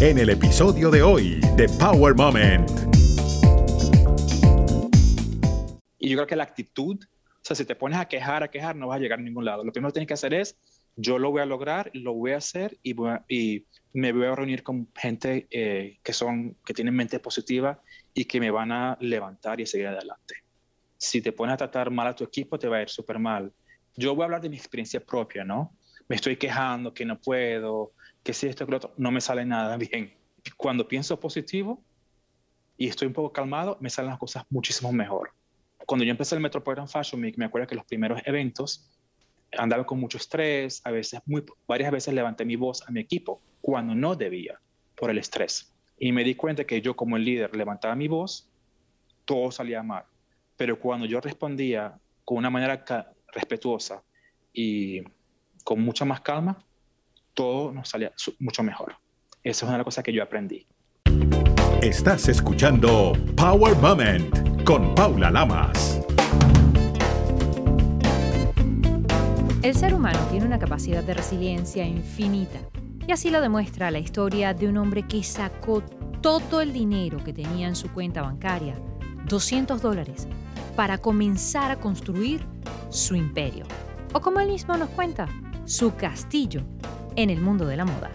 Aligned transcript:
en 0.00 0.16
el 0.16 0.30
episodio 0.30 0.90
de 0.90 1.02
hoy 1.02 1.40
de 1.56 1.68
Power 1.78 2.14
Moment. 2.14 2.70
Y 5.98 6.08
yo 6.08 6.16
creo 6.16 6.26
que 6.26 6.36
la 6.36 6.44
actitud, 6.44 6.96
o 7.04 7.38
sea, 7.42 7.54
si 7.54 7.66
te 7.66 7.74
pones 7.74 7.98
a 7.98 8.06
quejar, 8.06 8.42
a 8.42 8.48
quejar, 8.48 8.76
no 8.76 8.88
vas 8.88 8.96
a 8.96 9.00
llegar 9.00 9.18
a 9.18 9.22
ningún 9.22 9.44
lado. 9.44 9.62
Lo 9.62 9.72
primero 9.72 9.90
que 9.90 9.94
tienes 9.94 10.08
que 10.08 10.14
hacer 10.14 10.32
es, 10.32 10.56
yo 10.96 11.18
lo 11.18 11.30
voy 11.30 11.42
a 11.42 11.44
lograr, 11.44 11.90
lo 11.92 12.14
voy 12.14 12.32
a 12.32 12.38
hacer 12.38 12.78
y, 12.82 12.96
y 13.28 13.66
me 13.92 14.12
voy 14.12 14.24
a 14.24 14.34
reunir 14.34 14.62
con 14.62 14.88
gente 14.96 15.46
eh, 15.50 15.98
que, 16.02 16.14
son, 16.14 16.56
que 16.64 16.72
tienen 16.72 16.94
mente 16.94 17.18
positiva 17.18 17.82
y 18.14 18.24
que 18.24 18.40
me 18.40 18.50
van 18.50 18.72
a 18.72 18.96
levantar 19.02 19.60
y 19.60 19.66
seguir 19.66 19.88
adelante. 19.88 20.36
Si 20.96 21.20
te 21.20 21.32
pones 21.32 21.52
a 21.52 21.58
tratar 21.58 21.90
mal 21.90 22.06
a 22.06 22.16
tu 22.16 22.24
equipo, 22.24 22.58
te 22.58 22.68
va 22.68 22.78
a 22.78 22.82
ir 22.82 22.88
súper 22.88 23.18
mal. 23.18 23.52
Yo 23.96 24.14
voy 24.14 24.22
a 24.22 24.24
hablar 24.24 24.40
de 24.40 24.48
mi 24.48 24.56
experiencia 24.56 25.00
propia, 25.00 25.44
¿no? 25.44 25.76
Me 26.08 26.16
estoy 26.16 26.36
quejando 26.36 26.94
que 26.94 27.04
no 27.04 27.20
puedo, 27.20 27.92
que 28.22 28.32
si 28.32 28.46
esto, 28.46 28.64
que 28.64 28.70
lo 28.70 28.76
otro, 28.76 28.92
no 28.96 29.10
me 29.10 29.20
sale 29.20 29.44
nada 29.44 29.76
bien. 29.76 30.12
Cuando 30.56 30.86
pienso 30.86 31.18
positivo 31.18 31.82
y 32.76 32.88
estoy 32.88 33.08
un 33.08 33.14
poco 33.14 33.32
calmado, 33.32 33.76
me 33.80 33.90
salen 33.90 34.10
las 34.10 34.18
cosas 34.18 34.44
muchísimo 34.50 34.92
mejor. 34.92 35.32
Cuando 35.86 36.04
yo 36.04 36.10
empecé 36.10 36.34
el 36.34 36.40
Metropolitan 36.40 36.88
Fashion 36.88 37.22
Week, 37.22 37.36
me 37.36 37.46
acuerdo 37.46 37.66
que 37.66 37.74
los 37.74 37.84
primeros 37.84 38.20
eventos 38.24 38.90
andaba 39.58 39.84
con 39.84 39.98
mucho 39.98 40.18
estrés, 40.18 40.80
a 40.84 40.90
veces, 40.90 41.20
varias 41.66 41.90
veces 41.90 42.14
levanté 42.14 42.44
mi 42.44 42.56
voz 42.56 42.86
a 42.86 42.90
mi 42.90 43.00
equipo 43.00 43.42
cuando 43.60 43.94
no 43.94 44.14
debía 44.14 44.60
por 44.94 45.10
el 45.10 45.18
estrés. 45.18 45.74
Y 45.98 46.12
me 46.12 46.24
di 46.24 46.34
cuenta 46.34 46.64
que 46.64 46.80
yo 46.80 46.94
como 46.96 47.16
el 47.16 47.24
líder 47.24 47.54
levantaba 47.56 47.94
mi 47.94 48.08
voz, 48.08 48.48
todo 49.24 49.50
salía 49.50 49.82
mal. 49.82 50.04
Pero 50.56 50.78
cuando 50.78 51.06
yo 51.06 51.20
respondía 51.20 51.98
con 52.24 52.38
una 52.38 52.50
manera 52.50 52.84
respetuosa 53.32 54.02
y 54.52 55.02
con 55.64 55.80
mucha 55.80 56.04
más 56.04 56.20
calma, 56.20 56.64
todo 57.40 57.72
nos 57.72 57.88
salía 57.88 58.12
mucho 58.38 58.62
mejor. 58.62 58.96
Esa 59.42 59.60
es 59.60 59.62
una 59.62 59.72
de 59.72 59.78
las 59.78 59.84
cosas 59.86 60.04
que 60.04 60.12
yo 60.12 60.22
aprendí. 60.22 60.66
Estás 61.80 62.28
escuchando 62.28 63.14
Power 63.34 63.74
Moment 63.76 64.62
con 64.64 64.94
Paula 64.94 65.30
Lamas. 65.30 66.02
El 69.62 69.74
ser 69.74 69.94
humano 69.94 70.18
tiene 70.30 70.44
una 70.44 70.58
capacidad 70.58 71.02
de 71.02 71.14
resiliencia 71.14 71.86
infinita 71.86 72.58
y 73.08 73.12
así 73.12 73.30
lo 73.30 73.40
demuestra 73.40 73.90
la 73.90 74.00
historia 74.00 74.52
de 74.52 74.68
un 74.68 74.76
hombre 74.76 75.08
que 75.08 75.22
sacó 75.22 75.82
todo 76.20 76.60
el 76.60 76.74
dinero 76.74 77.24
que 77.24 77.32
tenía 77.32 77.68
en 77.68 77.74
su 77.74 77.90
cuenta 77.90 78.20
bancaria, 78.20 78.74
200 79.24 79.80
dólares, 79.80 80.28
para 80.76 80.98
comenzar 80.98 81.70
a 81.70 81.80
construir 81.80 82.44
su 82.90 83.14
imperio. 83.14 83.64
O 84.12 84.20
como 84.20 84.40
él 84.40 84.48
mismo 84.48 84.76
nos 84.76 84.90
cuenta, 84.90 85.26
su 85.64 85.94
castillo 85.94 86.66
en 87.22 87.30
el 87.30 87.40
mundo 87.40 87.66
de 87.66 87.76
la 87.76 87.84
moda. 87.84 88.10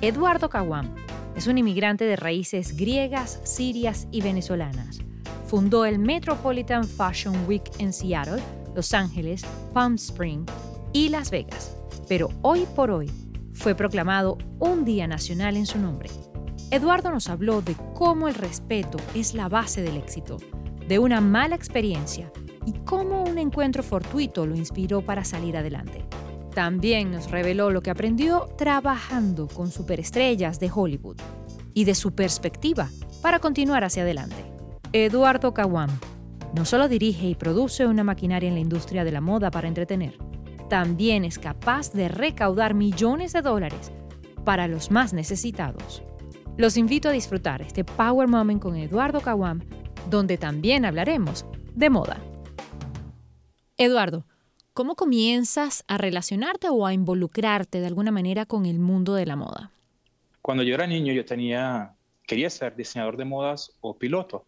Eduardo 0.00 0.48
Kawam 0.48 0.94
es 1.36 1.46
un 1.46 1.58
inmigrante 1.58 2.04
de 2.04 2.16
raíces 2.16 2.76
griegas, 2.76 3.40
sirias 3.44 4.08
y 4.10 4.22
venezolanas. 4.22 5.00
Fundó 5.46 5.84
el 5.84 5.98
Metropolitan 5.98 6.84
Fashion 6.84 7.46
Week 7.46 7.62
en 7.78 7.92
Seattle, 7.92 8.42
Los 8.74 8.94
Ángeles, 8.94 9.42
Palm 9.74 9.96
Spring 9.96 10.46
y 10.92 11.10
Las 11.10 11.30
Vegas. 11.30 11.76
Pero 12.08 12.30
hoy 12.40 12.66
por 12.74 12.90
hoy 12.90 13.10
fue 13.52 13.74
proclamado 13.74 14.38
un 14.58 14.84
día 14.84 15.06
nacional 15.06 15.56
en 15.56 15.66
su 15.66 15.78
nombre. 15.78 16.08
Eduardo 16.70 17.10
nos 17.10 17.28
habló 17.28 17.60
de 17.60 17.76
cómo 17.94 18.28
el 18.28 18.34
respeto 18.34 18.98
es 19.14 19.34
la 19.34 19.50
base 19.50 19.82
del 19.82 19.98
éxito, 19.98 20.38
de 20.88 20.98
una 20.98 21.20
mala 21.20 21.54
experiencia 21.54 22.32
y 22.64 22.72
cómo 22.84 23.24
un 23.24 23.36
encuentro 23.36 23.82
fortuito 23.82 24.46
lo 24.46 24.56
inspiró 24.56 25.02
para 25.02 25.22
salir 25.22 25.56
adelante. 25.56 26.06
También 26.54 27.10
nos 27.10 27.30
reveló 27.30 27.70
lo 27.70 27.82
que 27.82 27.90
aprendió 27.90 28.48
trabajando 28.58 29.48
con 29.48 29.70
superestrellas 29.70 30.60
de 30.60 30.70
Hollywood 30.72 31.16
y 31.72 31.84
de 31.84 31.94
su 31.94 32.14
perspectiva 32.14 32.90
para 33.22 33.38
continuar 33.38 33.84
hacia 33.84 34.02
adelante. 34.02 34.44
Eduardo 34.92 35.54
Kawam 35.54 35.90
no 36.54 36.66
solo 36.66 36.88
dirige 36.88 37.26
y 37.26 37.34
produce 37.34 37.86
una 37.86 38.04
maquinaria 38.04 38.48
en 38.48 38.54
la 38.54 38.60
industria 38.60 39.04
de 39.04 39.12
la 39.12 39.22
moda 39.22 39.50
para 39.50 39.68
entretener, 39.68 40.18
también 40.68 41.24
es 41.24 41.38
capaz 41.38 41.92
de 41.92 42.08
recaudar 42.08 42.74
millones 42.74 43.32
de 43.32 43.42
dólares 43.42 43.92
para 44.44 44.68
los 44.68 44.90
más 44.90 45.12
necesitados. 45.12 46.02
Los 46.56 46.76
invito 46.76 47.08
a 47.08 47.12
disfrutar 47.12 47.62
este 47.62 47.84
Power 47.84 48.28
Moment 48.28 48.60
con 48.60 48.76
Eduardo 48.76 49.20
Kawam, 49.20 49.60
donde 50.10 50.36
también 50.36 50.84
hablaremos 50.84 51.46
de 51.74 51.90
moda. 51.90 52.18
Eduardo, 53.78 54.26
¿Cómo 54.74 54.94
comienzas 54.94 55.84
a 55.86 55.98
relacionarte 55.98 56.70
o 56.70 56.86
a 56.86 56.94
involucrarte 56.94 57.80
de 57.80 57.86
alguna 57.86 58.10
manera 58.10 58.46
con 58.46 58.64
el 58.64 58.78
mundo 58.78 59.12
de 59.12 59.26
la 59.26 59.36
moda? 59.36 59.70
Cuando 60.40 60.62
yo 60.62 60.74
era 60.74 60.86
niño 60.86 61.12
yo 61.12 61.26
tenía, 61.26 61.94
quería 62.26 62.48
ser 62.48 62.74
diseñador 62.74 63.18
de 63.18 63.26
modas 63.26 63.76
o 63.82 63.98
piloto, 63.98 64.46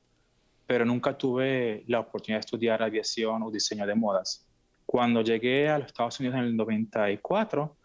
pero 0.67 0.87
nunca 0.87 1.19
tuve 1.19 1.85
la 1.89 2.01
oportunidad 2.01 2.39
de 2.39 2.47
estudiar 2.47 2.83
aviación 2.83 3.43
o 3.43 3.51
diseño 3.51 3.87
de 3.87 3.95
modas. 3.95 4.47
Cuando 4.87 5.21
llegué 5.21 5.69
a 5.69 5.79
los 5.79 5.89
Estados 5.89 6.19
Unidos 6.21 6.39
en 6.39 6.45
el 6.45 6.57
94, 6.57 7.77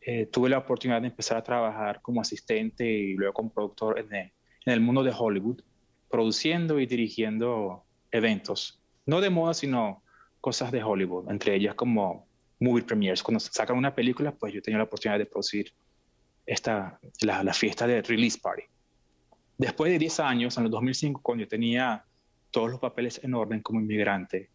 eh, 0.00 0.26
tuve 0.32 0.48
la 0.48 0.58
oportunidad 0.58 1.02
de 1.02 1.08
empezar 1.08 1.36
a 1.36 1.42
trabajar 1.42 2.00
como 2.00 2.22
asistente 2.22 2.90
y 2.90 3.14
luego 3.16 3.34
como 3.34 3.50
productor 3.50 3.98
en 3.98 4.32
en 4.64 4.72
el 4.72 4.80
mundo 4.80 5.02
de 5.02 5.12
Hollywood, 5.16 5.60
produciendo 6.08 6.80
y 6.80 6.86
dirigiendo 6.86 7.84
eventos, 8.10 8.80
no 9.04 9.20
de 9.20 9.28
moda, 9.28 9.52
sino 9.52 10.02
cosas 10.42 10.72
de 10.72 10.82
Hollywood, 10.82 11.30
entre 11.30 11.54
ellas 11.54 11.76
como 11.76 12.26
movie 12.58 12.82
premieres. 12.82 13.22
Cuando 13.22 13.38
sacan 13.40 13.78
una 13.78 13.94
película, 13.94 14.32
pues 14.32 14.52
yo 14.52 14.60
tenía 14.60 14.78
la 14.78 14.84
oportunidad 14.84 15.18
de 15.18 15.26
producir 15.26 15.72
esta, 16.44 16.98
la, 17.20 17.54
fiesta 17.54 17.86
de 17.86 18.02
release 18.02 18.38
party. 18.42 18.64
Después 19.56 19.92
de 19.92 20.00
10 20.00 20.20
años, 20.20 20.58
en 20.58 20.64
el 20.64 20.70
2005, 20.70 21.20
cuando 21.22 21.44
yo 21.44 21.48
tenía 21.48 22.04
todos 22.50 22.72
los 22.72 22.80
papeles 22.80 23.20
en 23.22 23.34
orden 23.34 23.62
como 23.62 23.80
inmigrante, 23.80 24.50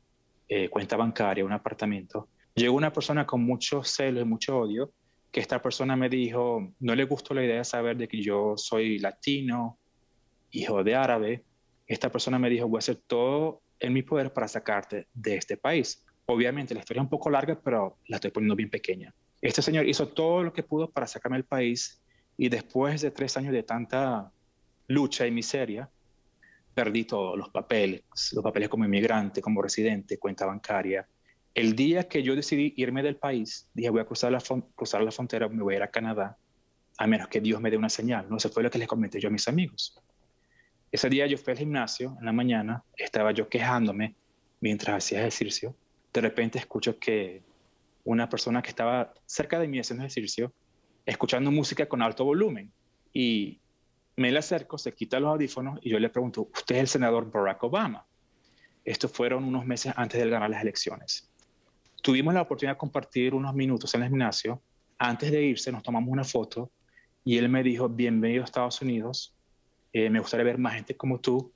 eh, 0.50 0.68
cuenta 0.70 0.98
bancaria, 0.98 1.46
un 1.46 1.54
apartamento, 1.54 2.28
llegó 2.54 2.76
una 2.76 2.92
persona 2.92 3.26
con 3.26 3.44
mucho 3.44 3.82
celo 3.82 4.20
y 4.20 4.26
mucho 4.26 4.58
odio, 4.60 4.92
que 5.32 5.40
esta 5.40 5.62
persona 5.62 5.96
me 5.96 6.10
dijo, 6.10 6.74
no 6.82 6.96
le 6.96 7.06
gustó 7.06 7.34
la 7.34 7.46
idea 7.46 7.60
de 7.60 7.64
saber 7.64 7.96
de 7.96 8.10
que 8.10 8.22
yo 8.22 8.58
soy 8.58 9.00
latino, 9.00 9.80
hijo 10.52 10.84
de 10.84 10.96
árabe. 10.96 11.46
Esta 11.86 12.12
persona 12.12 12.40
me 12.40 12.50
dijo, 12.50 12.68
voy 12.68 12.78
a 12.78 12.80
hacer 12.80 12.98
todo 13.08 13.62
en 13.80 13.94
mi 13.94 14.02
poder 14.02 14.34
para 14.34 14.48
sacarte 14.48 15.08
de 15.14 15.36
este 15.36 15.58
país. 15.58 16.04
Obviamente 16.26 16.74
la 16.74 16.82
historia 16.82 17.02
es 17.02 17.06
un 17.06 17.10
poco 17.10 17.30
larga, 17.30 17.60
pero 17.64 17.98
la 18.08 18.18
estoy 18.18 18.32
poniendo 18.32 18.56
bien 18.56 18.70
pequeña. 18.70 19.14
Este 19.42 19.62
señor 19.62 19.88
hizo 19.88 20.08
todo 20.08 20.44
lo 20.44 20.54
que 20.54 20.64
pudo 20.64 20.90
para 20.90 21.08
sacarme 21.08 21.38
del 21.38 21.46
país 21.46 22.02
y 22.38 22.50
después 22.50 23.02
de 23.02 23.12
tres 23.12 23.38
años 23.38 23.54
de 23.54 23.64
tanta 23.64 24.32
lucha 24.88 25.28
y 25.28 25.32
miseria, 25.32 25.90
perdí 26.74 27.06
todos 27.06 27.38
los 27.38 27.50
papeles, 27.50 28.04
los 28.34 28.44
papeles 28.44 28.70
como 28.70 28.86
inmigrante, 28.86 29.42
como 29.42 29.62
residente, 29.62 30.20
cuenta 30.20 30.46
bancaria. 30.46 31.08
El 31.54 31.76
día 31.76 32.08
que 32.08 32.22
yo 32.22 32.36
decidí 32.36 32.74
irme 32.78 33.02
del 33.02 33.16
país, 33.16 33.68
dije 33.74 33.90
voy 33.90 34.02
a 34.02 34.06
cruzar 34.06 34.32
la, 34.32 34.42
cruzar 34.76 35.02
la 35.02 35.12
frontera, 35.12 35.50
me 35.50 35.64
voy 35.64 35.74
a 35.74 35.78
ir 35.78 35.84
a 35.84 35.90
Canadá, 35.90 36.38
a 36.98 37.08
menos 37.08 37.28
que 37.28 37.42
Dios 37.42 37.60
me 37.62 37.72
dé 37.72 37.78
una 37.78 37.90
señal. 37.90 38.28
No, 38.30 38.38
eso 38.38 38.50
fue 38.50 38.64
lo 38.64 38.70
que 38.70 38.78
les 38.78 38.88
comenté 38.88 39.20
yo 39.20 39.30
a 39.30 39.32
mis 39.32 39.48
amigos. 39.48 40.00
Ese 40.98 41.10
día 41.12 41.28
yo 41.28 41.38
fui 41.38 41.52
al 41.52 41.60
gimnasio 41.60 42.18
en 42.20 42.26
la 42.26 42.32
mañana, 42.32 42.84
estaba 42.96 43.32
yo 43.32 43.48
quejándome 43.48 44.16
mientras 44.62 44.98
hacía 44.98 45.20
ejercicio. 45.20 45.76
De 46.12 46.22
repente 46.22 46.58
escucho 46.58 46.98
que 46.98 47.44
una 48.04 48.28
persona 48.28 48.64
que 48.64 48.70
estaba 48.70 49.14
cerca 49.28 49.60
de 49.60 49.68
mí 49.68 49.78
haciendo 49.78 50.04
ejercicio, 50.04 50.52
escuchando 51.06 51.52
música 51.52 51.88
con 51.88 52.02
alto 52.02 52.26
volumen. 52.26 52.72
Y 53.14 53.60
me 54.16 54.32
le 54.32 54.40
acerco, 54.40 54.80
se 54.80 54.92
quita 54.92 55.20
los 55.20 55.30
audífonos 55.34 55.80
y 55.84 55.92
yo 55.92 56.00
le 56.00 56.10
pregunto, 56.10 56.50
¿usted 56.52 56.78
es 56.78 56.82
el 56.82 56.88
senador 56.88 57.30
Barack 57.30 57.64
Obama? 57.64 58.04
Estos 58.84 59.12
fueron 59.12 59.44
unos 59.44 59.68
meses 59.68 59.94
antes 59.96 60.20
de 60.20 60.28
ganar 60.28 60.50
las 60.50 60.64
elecciones. 60.64 61.30
Tuvimos 62.02 62.34
la 62.34 62.42
oportunidad 62.42 62.74
de 62.74 62.80
compartir 62.80 63.36
unos 63.36 63.54
minutos 63.54 63.94
en 63.94 64.02
el 64.02 64.10
gimnasio. 64.10 64.64
Antes 64.98 65.30
de 65.30 65.44
irse 65.44 65.72
nos 65.72 65.84
tomamos 65.84 66.12
una 66.12 66.24
foto 66.24 66.72
y 67.24 67.38
él 67.38 67.50
me 67.50 67.62
dijo, 67.62 67.88
bienvenido 67.88 68.42
a 68.42 68.46
Estados 68.46 68.82
Unidos, 68.82 69.37
eh, 69.94 70.10
me 70.10 70.20
gustaría 70.20 70.46
ver 70.46 70.58
más 70.58 70.76
gente 70.76 70.96
como 70.96 71.20
tú 71.20 71.54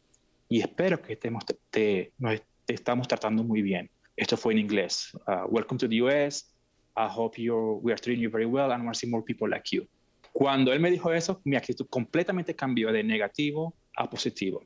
y 0.50 0.62
espero 0.62 1.02
que 1.02 1.16
te, 1.16 1.32
te, 1.70 2.14
te 2.66 2.74
estamos 2.74 3.08
tratando 3.08 3.44
muy 3.44 3.62
bien. 3.62 3.90
Esto 4.16 4.38
fue 4.38 4.54
en 4.54 4.60
inglés. 4.60 5.12
Uh, 5.28 5.48
welcome 5.50 5.78
to 5.80 5.88
the 5.88 6.02
US. 6.02 6.54
I 6.96 7.08
hope 7.10 7.42
you're, 7.42 7.80
we 7.82 7.92
are 7.92 8.00
treating 8.00 8.22
you 8.22 8.30
very 8.30 8.46
well 8.46 8.72
and 8.72 8.84
want 8.84 8.96
to 8.96 9.00
see 9.00 9.10
more 9.10 9.24
people 9.24 9.50
like 9.50 9.64
you. 9.72 9.88
Cuando 10.34 10.72
él 10.72 10.80
me 10.80 10.92
dijo 10.92 11.12
eso, 11.14 11.42
mi 11.44 11.56
actitud 11.56 11.88
completamente 11.90 12.56
cambió 12.56 12.92
de 12.92 13.04
negativo 13.04 13.76
a 13.96 14.10
positivo. 14.10 14.64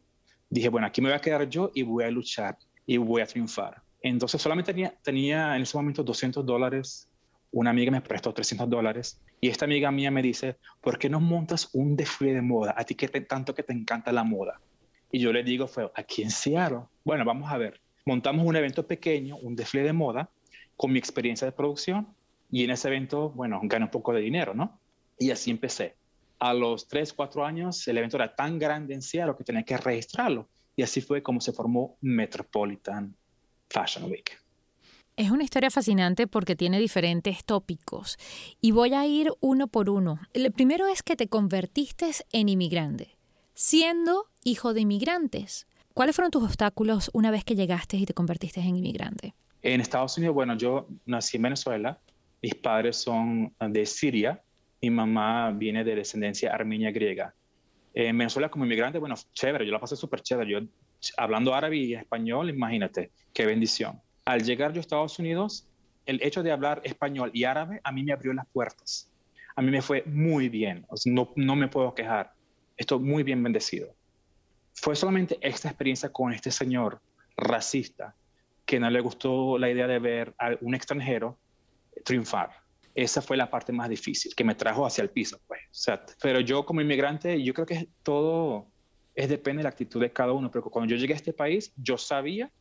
Dije, 0.50 0.70
bueno, 0.70 0.88
aquí 0.88 1.02
me 1.02 1.10
voy 1.10 1.18
a 1.18 1.22
quedar 1.22 1.48
yo 1.50 1.72
y 1.74 1.84
voy 1.84 2.04
a 2.04 2.12
luchar 2.12 2.58
y 2.86 2.98
voy 2.98 3.22
a 3.22 3.26
triunfar. 3.26 3.82
Entonces 4.02 4.42
solamente 4.42 4.74
tenía, 4.74 4.96
tenía 5.02 5.56
en 5.56 5.64
ese 5.64 5.76
momento 5.78 6.04
200 6.04 6.46
dólares. 6.46 7.10
Una 7.56 7.70
amiga 7.70 7.90
me 7.90 8.02
prestó 8.02 8.34
300 8.34 8.70
dólares 8.70 9.22
y 9.40 9.48
esta 9.48 9.64
amiga 9.64 9.90
mía 9.90 10.12
me 10.12 10.22
dice, 10.22 10.58
¿por 10.82 11.00
qué 11.00 11.10
no 11.10 11.22
montas 11.22 11.70
un 11.72 11.96
desfile 11.96 12.34
de 12.34 12.42
moda? 12.42 12.76
A 12.78 12.84
ti 12.84 12.96
que 12.96 13.08
tanto 13.08 13.56
que 13.56 13.64
te 13.64 13.72
encanta 13.72 14.12
la 14.12 14.26
moda. 14.26 14.60
Y 15.10 15.20
yo 15.20 15.32
le 15.32 15.42
digo, 15.42 15.66
fue 15.66 15.90
aquí 15.96 16.22
en 16.22 16.32
Seattle. 16.32 16.82
Bueno, 17.06 17.24
vamos 17.24 17.50
a 17.50 17.58
ver. 17.58 17.80
Montamos 18.06 18.46
un 18.46 18.58
evento 18.58 18.86
pequeño, 18.86 19.38
un 19.38 19.56
desfile 19.56 19.86
de 19.86 19.94
moda, 19.94 20.30
con 20.76 20.92
mi 20.92 21.00
experiencia 21.00 21.48
de 21.48 21.54
producción. 21.54 22.10
Y 22.52 22.66
en 22.66 22.72
ese 22.72 22.90
evento, 22.90 23.30
bueno, 23.30 23.62
gané 23.64 23.86
un 23.86 23.92
poco 23.92 24.12
de 24.12 24.20
dinero, 24.20 24.54
¿no? 24.54 24.78
Y 25.18 25.32
así 25.32 25.50
empecé. 25.50 25.96
A 26.40 26.54
los 26.54 26.90
3, 26.90 27.14
4 27.14 27.46
años, 27.46 27.88
el 27.88 27.98
evento 27.98 28.18
era 28.18 28.36
tan 28.36 28.60
grande 28.60 28.94
en 28.94 29.02
Seattle 29.02 29.36
que 29.38 29.46
tenía 29.46 29.64
que 29.64 29.78
registrarlo. 29.78 30.50
Y 30.76 30.84
así 30.84 31.00
fue 31.00 31.24
como 31.24 31.40
se 31.40 31.54
formó 31.54 31.96
Metropolitan 32.02 33.16
Fashion 33.70 34.12
Week. 34.12 34.45
Es 35.18 35.32
una 35.32 35.46
historia 35.46 35.72
fascinante 35.72 36.28
porque 36.28 36.58
tiene 36.58 36.78
diferentes 36.78 37.46
tópicos 37.46 38.18
y 38.60 38.72
voy 38.72 38.94
a 38.94 39.06
ir 39.06 39.32
uno 39.40 39.68
por 39.68 39.90
uno. 39.90 40.20
El 40.34 40.52
primero 40.52 40.88
es 40.88 41.04
que 41.04 41.16
te 41.16 41.30
convertiste 41.30 42.12
en 42.34 42.50
inmigrante, 42.50 43.16
siendo 43.54 44.26
hijo 44.44 44.74
de 44.74 44.82
inmigrantes. 44.82 45.68
¿Cuáles 45.94 46.18
fueron 46.18 46.32
tus 46.32 46.44
obstáculos 46.44 47.12
una 47.14 47.32
vez 47.32 47.46
que 47.46 47.56
llegaste 47.56 47.96
y 47.96 48.06
te 48.06 48.14
convertiste 48.14 48.60
en 48.60 48.76
inmigrante? 48.76 49.34
En 49.62 49.80
Estados 49.80 50.18
Unidos, 50.18 50.36
bueno, 50.36 50.58
yo 50.58 50.86
nací 51.06 51.38
en 51.38 51.44
Venezuela, 51.44 51.98
mis 52.42 52.56
padres 52.56 52.98
son 52.98 53.54
de 53.58 53.86
Siria, 53.86 54.44
mi 54.82 54.90
mamá 54.90 55.50
viene 55.52 55.86
de 55.86 55.96
descendencia 55.96 56.54
armenia 56.54 56.92
griega. 56.92 57.34
En 57.94 58.18
Venezuela 58.18 58.50
como 58.50 58.66
inmigrante, 58.66 59.00
bueno, 59.00 59.16
chévere, 59.32 59.66
yo 59.66 59.72
la 59.72 59.80
pasé 59.80 59.96
súper 59.96 60.20
chévere. 60.20 60.52
Yo 60.52 60.60
hablando 61.16 61.56
árabe 61.56 61.78
y 61.78 61.94
español, 61.94 62.50
imagínate, 62.50 63.12
qué 63.32 63.46
bendición 63.46 64.02
al 64.26 64.44
llegar 64.44 64.74
yo 64.74 64.80
a 64.80 64.82
Estados 64.82 65.20
Unidos, 65.20 65.68
el 66.06 66.22
hecho 66.22 66.42
de 66.42 66.52
hablar 66.52 66.82
español 66.84 67.30
y 67.34 67.44
árabe 67.44 67.80
a 67.84 67.92
mí 67.92 68.04
me 68.04 68.12
abrió 68.12 68.34
las 68.34 68.48
puertas. 68.48 69.10
A 69.56 69.62
mí 69.62 69.72
me 69.72 69.82
fue 69.82 70.04
muy 70.06 70.50
bien, 70.50 70.86
no, 71.06 71.32
no 71.36 71.56
me 71.56 71.68
puedo 71.68 71.94
quejar. 71.94 72.34
Estoy 72.76 73.00
muy 73.00 73.24
bien 73.24 73.42
bendecido. 73.42 73.96
Fue 74.74 74.96
solamente 74.96 75.38
esta 75.42 75.70
experiencia 75.70 76.12
con 76.12 76.34
este 76.34 76.52
señor 76.52 77.00
racista 77.38 78.16
que 78.66 78.80
no 78.80 78.90
le 78.90 79.00
gustó 79.00 79.58
la 79.58 79.70
idea 79.70 79.88
de 79.88 80.00
ver 80.00 80.34
a 80.38 80.52
un 80.60 80.76
extranjero 80.76 81.38
triunfar. 82.04 82.50
Esa 82.96 83.22
fue 83.22 83.38
la 83.38 83.50
parte 83.50 83.72
más 83.72 83.90
difícil, 83.90 84.34
que 84.36 84.44
me 84.44 84.56
trajo 84.56 84.86
hacia 84.86 85.04
el 85.04 85.10
piso. 85.10 85.40
Pues. 85.48 85.60
pero 86.22 86.40
yo 86.40 86.66
como 86.66 86.82
inmigrante, 86.82 87.42
yo 87.42 87.54
creo 87.54 87.66
que 87.66 87.90
todo 88.04 88.68
es 89.14 89.30
depende 89.30 89.60
de 89.60 89.64
la 89.64 89.70
actitud 89.70 90.02
de 90.02 90.12
cada 90.12 90.34
uno. 90.34 90.50
Pero 90.52 90.64
cuando 90.64 90.94
yo 90.94 91.00
llegué 91.00 91.14
a 91.14 91.18
este 91.18 91.32
país, 91.32 91.72
yo 91.78 91.98
sabía 91.98 92.52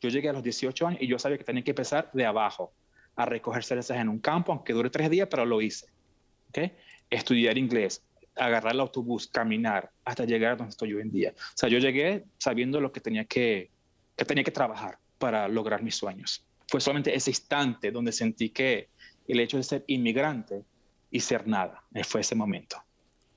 yo 0.00 0.08
llegué 0.08 0.28
a 0.28 0.32
los 0.32 0.42
18 0.42 0.86
años 0.86 1.02
y 1.02 1.06
yo 1.06 1.18
sabía 1.18 1.38
que 1.38 1.44
tenía 1.44 1.62
que 1.62 1.70
empezar 1.70 2.10
de 2.12 2.24
abajo, 2.24 2.72
a 3.16 3.26
recoger 3.26 3.64
cerezas 3.64 3.98
en 3.98 4.08
un 4.08 4.20
campo, 4.20 4.52
aunque 4.52 4.72
dure 4.72 4.90
tres 4.90 5.10
días, 5.10 5.26
pero 5.28 5.44
lo 5.44 5.60
hice. 5.60 5.86
¿okay? 6.50 6.72
Estudiar 7.10 7.58
inglés, 7.58 8.04
agarrar 8.36 8.74
el 8.74 8.80
autobús, 8.80 9.26
caminar 9.26 9.90
hasta 10.04 10.24
llegar 10.24 10.52
a 10.52 10.56
donde 10.56 10.70
estoy 10.70 10.94
hoy 10.94 11.02
en 11.02 11.10
día. 11.10 11.34
O 11.36 11.56
sea, 11.56 11.68
yo 11.68 11.78
llegué 11.78 12.26
sabiendo 12.38 12.80
lo 12.80 12.92
que 12.92 13.00
tenía 13.00 13.24
que, 13.24 13.72
que 14.16 14.24
tenía 14.24 14.44
que 14.44 14.52
trabajar 14.52 14.98
para 15.18 15.48
lograr 15.48 15.82
mis 15.82 15.96
sueños. 15.96 16.46
Fue 16.68 16.80
solamente 16.80 17.14
ese 17.14 17.32
instante 17.32 17.90
donde 17.90 18.12
sentí 18.12 18.50
que 18.50 18.90
el 19.26 19.40
hecho 19.40 19.56
de 19.56 19.64
ser 19.64 19.84
inmigrante 19.88 20.62
y 21.10 21.20
ser 21.20 21.48
nada, 21.48 21.82
fue 22.04 22.20
ese 22.20 22.36
momento. 22.36 22.82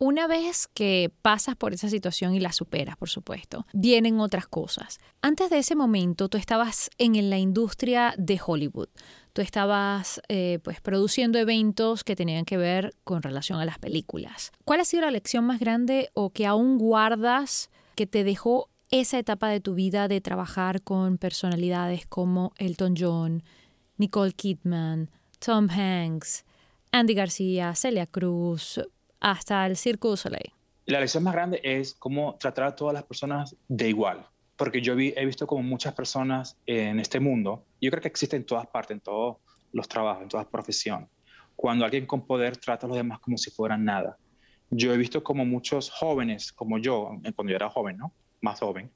Una 0.03 0.25
vez 0.25 0.67
que 0.67 1.13
pasas 1.21 1.55
por 1.55 1.75
esa 1.75 1.87
situación 1.87 2.33
y 2.33 2.39
la 2.39 2.53
superas, 2.53 2.97
por 2.97 3.07
supuesto, 3.07 3.67
vienen 3.71 4.19
otras 4.19 4.47
cosas. 4.47 4.99
Antes 5.21 5.51
de 5.51 5.59
ese 5.59 5.75
momento, 5.75 6.27
tú 6.27 6.39
estabas 6.39 6.89
en 6.97 7.29
la 7.29 7.37
industria 7.37 8.15
de 8.17 8.41
Hollywood. 8.43 8.89
Tú 9.33 9.43
estabas 9.43 10.19
eh, 10.27 10.57
pues, 10.63 10.81
produciendo 10.81 11.37
eventos 11.37 12.03
que 12.03 12.15
tenían 12.15 12.45
que 12.45 12.57
ver 12.57 12.95
con 13.03 13.21
relación 13.21 13.59
a 13.59 13.65
las 13.65 13.77
películas. 13.77 14.51
¿Cuál 14.65 14.79
ha 14.79 14.85
sido 14.85 15.03
la 15.03 15.11
lección 15.11 15.45
más 15.45 15.59
grande 15.59 16.09
o 16.15 16.31
que 16.31 16.47
aún 16.47 16.79
guardas 16.79 17.69
que 17.93 18.07
te 18.07 18.23
dejó 18.23 18.69
esa 18.89 19.19
etapa 19.19 19.49
de 19.49 19.59
tu 19.59 19.75
vida 19.75 20.07
de 20.07 20.19
trabajar 20.19 20.81
con 20.81 21.19
personalidades 21.19 22.07
como 22.07 22.53
Elton 22.57 22.95
John, 22.97 23.43
Nicole 23.97 24.33
Kidman, 24.33 25.11
Tom 25.37 25.69
Hanks, 25.69 26.43
Andy 26.91 27.13
García, 27.13 27.75
Celia 27.75 28.07
Cruz, 28.07 28.79
hasta 29.21 29.65
el 29.65 29.77
Circo 29.77 30.09
du 30.09 30.17
Soleil? 30.17 30.51
La 30.85 30.99
lección 30.99 31.23
más 31.23 31.33
grande 31.33 31.61
es 31.63 31.93
cómo 31.93 32.35
tratar 32.39 32.65
a 32.65 32.75
todas 32.75 32.93
las 32.93 33.03
personas 33.03 33.55
de 33.69 33.87
igual, 33.87 34.25
porque 34.57 34.81
yo 34.81 34.93
he 34.93 35.25
visto 35.25 35.47
como 35.47 35.63
muchas 35.63 35.93
personas 35.93 36.57
en 36.65 36.99
este 36.99 37.19
mundo, 37.19 37.63
yo 37.79 37.89
creo 37.91 38.01
que 38.01 38.09
existe 38.09 38.35
en 38.35 38.45
todas 38.45 38.67
partes, 38.67 38.95
en 38.95 39.01
todos 39.01 39.37
los 39.71 39.87
trabajos, 39.87 40.23
en 40.23 40.29
todas 40.29 40.47
profesiones, 40.47 41.07
cuando 41.55 41.85
alguien 41.85 42.05
con 42.05 42.25
poder 42.25 42.57
trata 42.57 42.87
a 42.87 42.89
los 42.89 42.97
demás 42.97 43.19
como 43.19 43.37
si 43.37 43.51
fueran 43.51 43.85
nada. 43.85 44.17
Yo 44.71 44.93
he 44.93 44.97
visto 44.97 45.23
como 45.23 45.45
muchos 45.45 45.89
jóvenes, 45.89 46.51
como 46.51 46.77
yo, 46.79 47.11
cuando 47.35 47.51
yo 47.51 47.55
era 47.55 47.69
joven, 47.69 47.97
¿no? 47.97 48.13
Más 48.41 48.59
joven, 48.59 48.91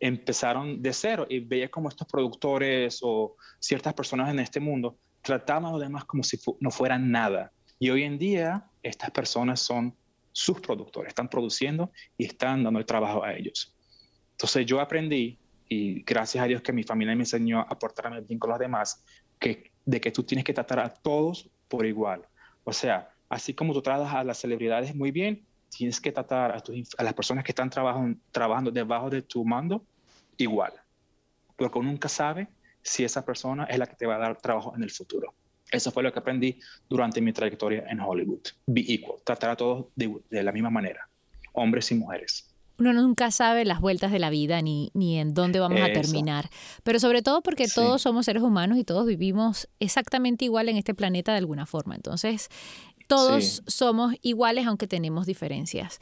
empezaron 0.00 0.82
de 0.82 0.92
cero 0.92 1.26
y 1.28 1.40
veía 1.40 1.70
como 1.70 1.88
estos 1.88 2.08
productores 2.08 2.98
o 3.02 3.36
ciertas 3.60 3.94
personas 3.94 4.30
en 4.30 4.40
este 4.40 4.58
mundo 4.58 4.98
trataban 5.22 5.66
a 5.66 5.70
los 5.72 5.80
demás 5.80 6.04
como 6.04 6.22
si 6.22 6.38
no 6.60 6.70
fueran 6.70 7.10
nada. 7.10 7.52
Y 7.78 7.90
hoy 7.90 8.02
en 8.02 8.18
día 8.18 8.66
estas 8.88 9.10
personas 9.10 9.60
son 9.60 9.94
sus 10.32 10.60
productores, 10.60 11.08
están 11.08 11.28
produciendo 11.28 11.90
y 12.16 12.26
están 12.26 12.62
dando 12.62 12.78
el 12.78 12.86
trabajo 12.86 13.24
a 13.24 13.34
ellos. 13.34 13.74
Entonces 14.32 14.66
yo 14.66 14.80
aprendí, 14.80 15.38
y 15.68 16.02
gracias 16.02 16.44
a 16.44 16.46
Dios 16.46 16.62
que 16.62 16.72
mi 16.72 16.82
familia 16.82 17.14
me 17.14 17.22
enseñó 17.22 17.60
a 17.60 17.78
portarme 17.78 18.20
bien 18.20 18.38
con 18.38 18.50
los 18.50 18.58
demás, 18.58 19.04
que, 19.38 19.72
de 19.84 20.00
que 20.00 20.10
tú 20.10 20.22
tienes 20.22 20.44
que 20.44 20.54
tratar 20.54 20.78
a 20.80 20.88
todos 20.88 21.50
por 21.68 21.84
igual. 21.86 22.26
O 22.64 22.72
sea, 22.72 23.10
así 23.28 23.54
como 23.54 23.72
tú 23.72 23.82
tratas 23.82 24.14
a 24.14 24.24
las 24.24 24.38
celebridades 24.38 24.94
muy 24.94 25.10
bien, 25.10 25.44
tienes 25.68 26.00
que 26.00 26.12
tratar 26.12 26.52
a, 26.52 26.62
las 27.02 27.14
personas 27.14 27.44
que 27.44 27.52
están 27.52 27.70
trabajando, 27.70 28.70
debajo 28.70 29.10
de 29.10 29.22
tu 29.22 29.44
mando 29.44 29.84
igual. 30.36 30.72
Porque 31.56 31.80
nunca 31.80 32.08
sabe 32.08 32.48
si 32.82 33.04
esa 33.04 33.24
persona 33.24 33.64
es 33.64 33.78
la 33.78 33.86
que 33.86 33.96
te 33.96 34.06
va 34.06 34.16
a 34.16 34.18
dar 34.18 34.40
trabajo 34.40 34.74
en 34.74 34.82
el 34.82 34.90
futuro. 34.90 35.34
Eso 35.70 35.90
fue 35.90 36.02
lo 36.02 36.12
que 36.12 36.18
aprendí 36.18 36.58
durante 36.88 37.20
mi 37.20 37.32
trayectoria 37.32 37.84
en 37.88 38.00
Hollywood. 38.00 38.40
Be 38.66 38.84
equal, 38.88 39.18
tratar 39.24 39.50
a 39.50 39.56
todos 39.56 39.86
de, 39.94 40.42
la 40.42 40.52
misma 40.52 40.70
manera, 40.70 41.08
hombres 41.52 41.90
y 41.90 41.94
mujeres 41.94 42.44
uno 42.80 42.92
nunca 42.92 43.32
sabe 43.32 43.64
las 43.64 43.80
vueltas 43.80 44.12
de 44.12 44.20
la 44.20 44.30
vida 44.30 44.62
ni, 44.62 44.92
ni 44.94 45.18
en 45.18 45.34
dónde 45.34 45.58
vamos 45.58 45.80
a 45.80 45.92
terminar. 45.92 46.48
Pero 46.84 47.00
sobre 47.00 47.22
todo 47.22 47.42
porque 47.42 47.66
todos 47.66 48.02
somos 48.02 48.26
seres 48.26 48.40
humanos 48.40 48.78
y 48.78 48.84
todos 48.84 49.04
vivimos 49.04 49.68
exactamente 49.80 50.44
igual 50.44 50.68
en 50.68 50.76
este 50.76 50.94
planeta 50.94 51.32
de 51.32 51.38
alguna 51.38 51.66
forma. 51.66 51.96
Entonces, 51.96 52.48
todos 53.08 53.64
somos 53.66 54.14
iguales 54.22 54.66
aunque 54.66 54.86
tenemos 54.86 55.26
diferencias. 55.26 55.98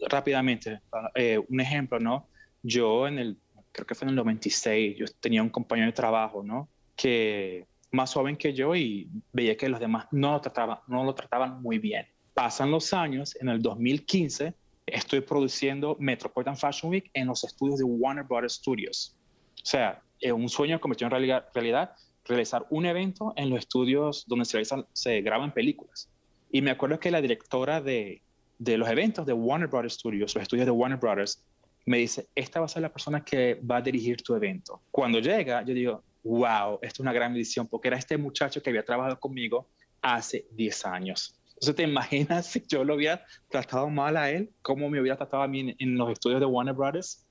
Rápidamente, 0.00 0.80
eh, 1.14 1.40
un 1.48 1.60
ejemplo, 1.60 2.00
¿no? 2.00 2.26
Yo 2.64 3.06
en 3.06 3.18
el, 3.18 3.36
creo 3.70 3.86
que 3.86 3.94
fue 3.94 4.06
en 4.06 4.10
el 4.10 4.16
96, 4.16 4.96
yo 4.98 5.06
tenía 5.20 5.42
un 5.42 5.50
compañero 5.50 5.86
de 5.86 5.92
trabajo, 5.92 6.42
¿no? 6.42 6.68
Que 6.96 7.66
más 7.90 8.12
joven 8.14 8.36
que 8.36 8.52
yo 8.52 8.74
y 8.74 9.08
veía 9.32 9.56
que 9.56 9.68
los 9.68 9.80
demás 9.80 10.06
no 10.10 10.32
lo 10.32 10.40
trataban, 10.40 10.78
no 10.86 11.04
lo 11.04 11.14
trataban 11.14 11.62
muy 11.62 11.78
bien. 11.78 12.06
Pasan 12.34 12.70
los 12.70 12.92
años, 12.92 13.36
en 13.40 13.48
el 13.48 13.60
2015 13.60 14.54
estoy 14.86 15.20
produciendo 15.20 15.96
Metropolitan 15.98 16.56
Fashion 16.56 16.90
Week 16.90 17.10
en 17.14 17.26
los 17.26 17.44
estudios 17.44 17.78
de 17.78 17.84
Warner 17.84 18.24
Brothers 18.24 18.54
Studios. 18.54 19.16
O 19.62 19.66
sea, 19.66 20.02
es 20.20 20.32
un 20.32 20.48
sueño 20.48 20.80
convirtió 20.80 21.06
en 21.06 21.12
realidad, 21.12 21.46
realidad 21.54 21.92
realizar 22.24 22.66
un 22.70 22.86
evento 22.86 23.32
en 23.36 23.50
los 23.50 23.60
estudios 23.60 24.24
donde 24.26 24.44
se, 24.44 24.62
se 24.92 25.20
graban 25.20 25.52
películas. 25.52 26.08
Y 26.50 26.62
me 26.62 26.70
acuerdo 26.70 26.98
que 26.98 27.10
la 27.10 27.20
directora 27.20 27.80
de, 27.80 28.22
de 28.58 28.78
los 28.78 28.88
eventos 28.88 29.26
de 29.26 29.32
Warner 29.32 29.68
Brothers 29.68 29.94
Studios, 29.94 30.34
los 30.34 30.42
estudios 30.42 30.66
de 30.66 30.72
Warner 30.72 30.98
Brothers, 30.98 31.44
me 31.86 31.98
dice, 31.98 32.28
esta 32.34 32.60
va 32.60 32.66
a 32.66 32.68
ser 32.68 32.82
la 32.82 32.92
persona 32.92 33.24
que 33.24 33.54
va 33.54 33.78
a 33.78 33.80
dirigir 33.80 34.22
tu 34.22 34.34
evento. 34.34 34.82
Cuando 34.90 35.18
llega, 35.18 35.62
yo 35.64 35.74
digo, 35.74 36.02
wow, 36.22 36.78
esto 36.82 36.94
es 36.96 37.00
una 37.00 37.12
gran 37.12 37.34
edición, 37.34 37.66
porque 37.66 37.88
era 37.88 37.96
este 37.96 38.16
muchacho 38.16 38.62
que 38.62 38.70
había 38.70 38.84
trabajado 38.84 39.18
conmigo 39.18 39.68
hace 40.02 40.46
10 40.52 40.86
años. 40.86 41.34
Entonces, 41.60 41.76
¿te 41.76 41.82
imaginas 41.82 42.46
si 42.46 42.62
yo 42.66 42.84
lo 42.84 42.94
hubiera 42.94 43.24
tratado 43.48 43.88
mal 43.90 44.16
a 44.16 44.30
él? 44.30 44.50
¿Cómo 44.62 44.88
me 44.88 45.00
hubiera 45.00 45.16
tratado 45.16 45.42
a 45.42 45.48
mí 45.48 45.76
en, 45.78 45.96
los 45.96 46.10
estudios 46.10 46.40
de 46.40 46.46
Warner 46.46 46.74
Brothers? 46.74 47.26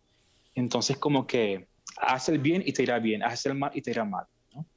Entonces, 0.53 0.98
como 0.98 1.25
que 1.25 1.67
haz 1.98 2.29
el 2.29 2.38
bien 2.38 2.62
y 2.65 2.74
te 2.74 2.84
irá 2.84 3.00
bien, 3.00 3.24
haz 3.24 3.46
el 3.48 3.55
mal 3.55 3.72
y 3.74 3.81
te 3.81 3.91
irá 3.91 4.05
mal. 4.05 4.25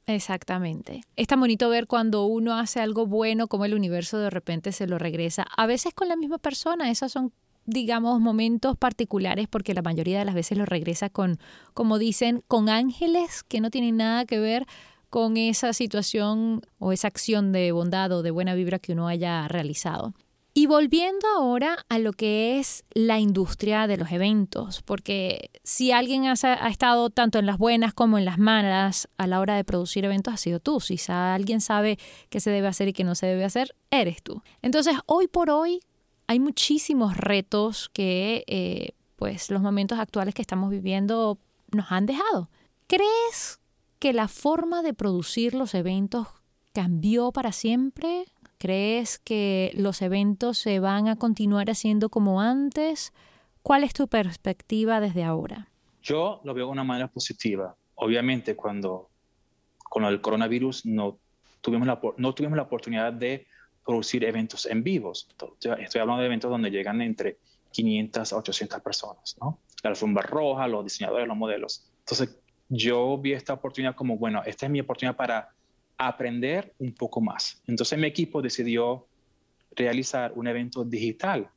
Exactamente. 0.06 1.02
Es 1.16 1.26
tan 1.26 1.40
bonito 1.40 1.68
ver 1.68 1.86
cuando 1.86 2.26
uno 2.26 2.54
hace 2.58 2.80
algo 2.80 3.06
bueno, 3.06 3.48
como 3.48 3.64
el 3.64 3.74
universo 3.74 4.18
de 4.18 4.30
repente 4.30 4.72
se 4.72 4.86
lo 4.86 4.98
regresa. 4.98 5.46
A 5.56 5.66
veces 5.66 5.92
con 5.92 6.08
la 6.08 6.16
misma 6.16 6.38
persona, 6.38 6.90
esas 6.90 7.12
son 7.12 7.32
digamos, 7.66 8.20
momentos 8.20 8.76
particulares, 8.76 9.48
porque 9.48 9.74
la 9.74 9.82
mayoría 9.82 10.18
de 10.18 10.24
las 10.24 10.34
veces 10.34 10.58
lo 10.58 10.64
regresa 10.64 11.08
con, 11.08 11.38
como 11.74 11.98
dicen, 11.98 12.42
con 12.48 12.68
ángeles 12.68 13.42
que 13.44 13.60
no 13.60 13.70
tienen 13.70 13.96
nada 13.96 14.24
que 14.24 14.38
ver 14.38 14.66
con 15.10 15.36
esa 15.36 15.72
situación 15.72 16.62
o 16.78 16.92
esa 16.92 17.08
acción 17.08 17.52
de 17.52 17.70
bondad 17.72 18.10
o 18.12 18.22
de 18.22 18.30
buena 18.30 18.54
vibra 18.54 18.78
que 18.78 18.92
uno 18.92 19.08
haya 19.08 19.46
realizado. 19.46 20.14
Y 20.54 20.66
volviendo 20.66 21.26
ahora 21.28 21.78
a 21.88 21.98
lo 21.98 22.12
que 22.12 22.58
es 22.58 22.84
la 22.92 23.18
industria 23.18 23.86
de 23.86 23.96
los 23.96 24.12
eventos, 24.12 24.82
porque 24.82 25.50
si 25.64 25.92
alguien 25.92 26.26
ha, 26.26 26.34
ha, 26.42 26.68
estado 26.68 27.08
tanto 27.08 27.38
en 27.38 27.46
las 27.46 27.56
buenas 27.56 27.94
como 27.94 28.18
en 28.18 28.26
las 28.26 28.38
malas 28.38 29.08
a 29.16 29.26
la 29.26 29.40
hora 29.40 29.54
de 29.56 29.64
producir 29.64 30.04
eventos, 30.04 30.34
ha 30.34 30.36
sido 30.36 30.60
tú. 30.60 30.78
Si 30.80 30.98
alguien 31.08 31.62
sabe 31.62 31.98
qué 32.28 32.38
se 32.38 32.50
debe 32.50 32.68
hacer 32.68 32.88
y 32.88 32.92
qué 32.92 33.02
no 33.02 33.14
se 33.14 33.26
debe 33.26 33.44
hacer, 33.44 33.74
eres 33.90 34.22
tú. 34.22 34.42
Entonces, 34.60 34.94
hoy 35.06 35.26
por 35.26 35.48
hoy, 35.48 35.80
hay 36.26 36.40
muchísimos 36.40 37.16
retos 37.16 37.90
que 37.92 38.44
eh, 38.46 38.92
pues 39.16 39.50
los 39.50 39.62
momentos 39.62 39.98
actuales 39.98 40.34
que 40.34 40.42
estamos 40.42 40.70
viviendo 40.70 41.38
nos 41.70 41.92
han 41.92 42.06
dejado. 42.06 42.48
¿Crees 42.86 43.60
que 43.98 44.12
la 44.12 44.28
forma 44.28 44.82
de 44.82 44.94
producir 44.94 45.54
los 45.54 45.74
eventos 45.74 46.28
cambió 46.72 47.32
para 47.32 47.52
siempre? 47.52 48.24
¿Crees 48.58 49.18
que 49.18 49.72
los 49.74 50.02
eventos 50.02 50.58
se 50.58 50.80
van 50.80 51.08
a 51.08 51.16
continuar 51.16 51.70
haciendo 51.70 52.08
como 52.08 52.40
antes? 52.40 53.12
¿Cuál 53.62 53.84
es 53.84 53.92
tu 53.92 54.08
perspectiva 54.08 55.00
desde 55.00 55.24
ahora? 55.24 55.68
Yo 56.02 56.40
lo 56.44 56.54
veo 56.54 56.66
de 56.66 56.72
una 56.72 56.84
manera 56.84 57.08
positiva. 57.08 57.76
Obviamente, 57.94 58.56
cuando 58.56 59.08
con 59.84 60.04
el 60.04 60.20
coronavirus 60.20 60.86
no 60.86 61.18
tuvimos 61.60 61.86
la, 61.86 62.00
no 62.16 62.34
tuvimos 62.34 62.56
la 62.56 62.62
oportunidad 62.64 63.12
de 63.12 63.46
producir 63.84 64.24
eventos 64.24 64.66
en 64.66 64.82
vivos. 64.82 65.28
Estoy 65.60 66.00
hablando 66.00 66.20
de 66.20 66.26
eventos 66.26 66.50
donde 66.50 66.70
llegan 66.70 67.00
entre 67.00 67.38
500 67.72 68.32
a 68.32 68.36
800 68.36 68.80
personas, 68.80 69.36
¿no? 69.40 69.60
La 69.82 69.90
alfombra 69.90 70.22
roja, 70.22 70.68
los 70.68 70.84
diseñadores, 70.84 71.26
los 71.26 71.36
modelos. 71.36 71.90
Entonces, 72.00 72.38
yo 72.68 73.18
vi 73.18 73.32
esta 73.32 73.54
oportunidad 73.54 73.94
como, 73.94 74.16
bueno, 74.16 74.42
esta 74.44 74.66
es 74.66 74.72
mi 74.72 74.80
oportunidad 74.80 75.16
para 75.16 75.48
aprender 75.98 76.74
un 76.78 76.94
poco 76.94 77.20
más. 77.20 77.62
Entonces, 77.66 77.98
mi 77.98 78.06
equipo 78.06 78.40
decidió 78.40 79.06
realizar 79.74 80.32
un 80.34 80.46
evento 80.46 80.84
digital. 80.84 81.50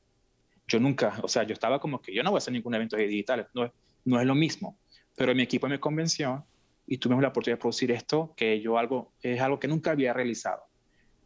Yo 0.67 0.79
nunca, 0.79 1.19
o 1.21 1.27
sea, 1.27 1.43
yo 1.43 1.53
estaba 1.53 1.79
como 1.79 2.01
que 2.01 2.13
yo 2.13 2.23
no 2.23 2.31
voy 2.31 2.37
a 2.37 2.39
hacer 2.39 2.53
ningún 2.53 2.73
evento 2.73 2.97
digital, 2.97 3.47
no, 3.53 3.71
no 4.05 4.19
es 4.19 4.25
lo 4.25 4.35
mismo. 4.35 4.77
Pero 5.15 5.35
mi 5.35 5.43
equipo 5.43 5.67
me 5.67 5.79
convenció 5.79 6.45
y 6.87 6.97
tuvimos 6.97 7.21
la 7.21 7.29
oportunidad 7.29 7.57
de 7.57 7.61
producir 7.61 7.91
esto, 7.91 8.33
que 8.35 8.59
yo 8.61 8.77
algo, 8.77 9.13
es 9.21 9.39
algo 9.41 9.59
que 9.59 9.67
nunca 9.67 9.91
había 9.91 10.13
realizado. 10.13 10.64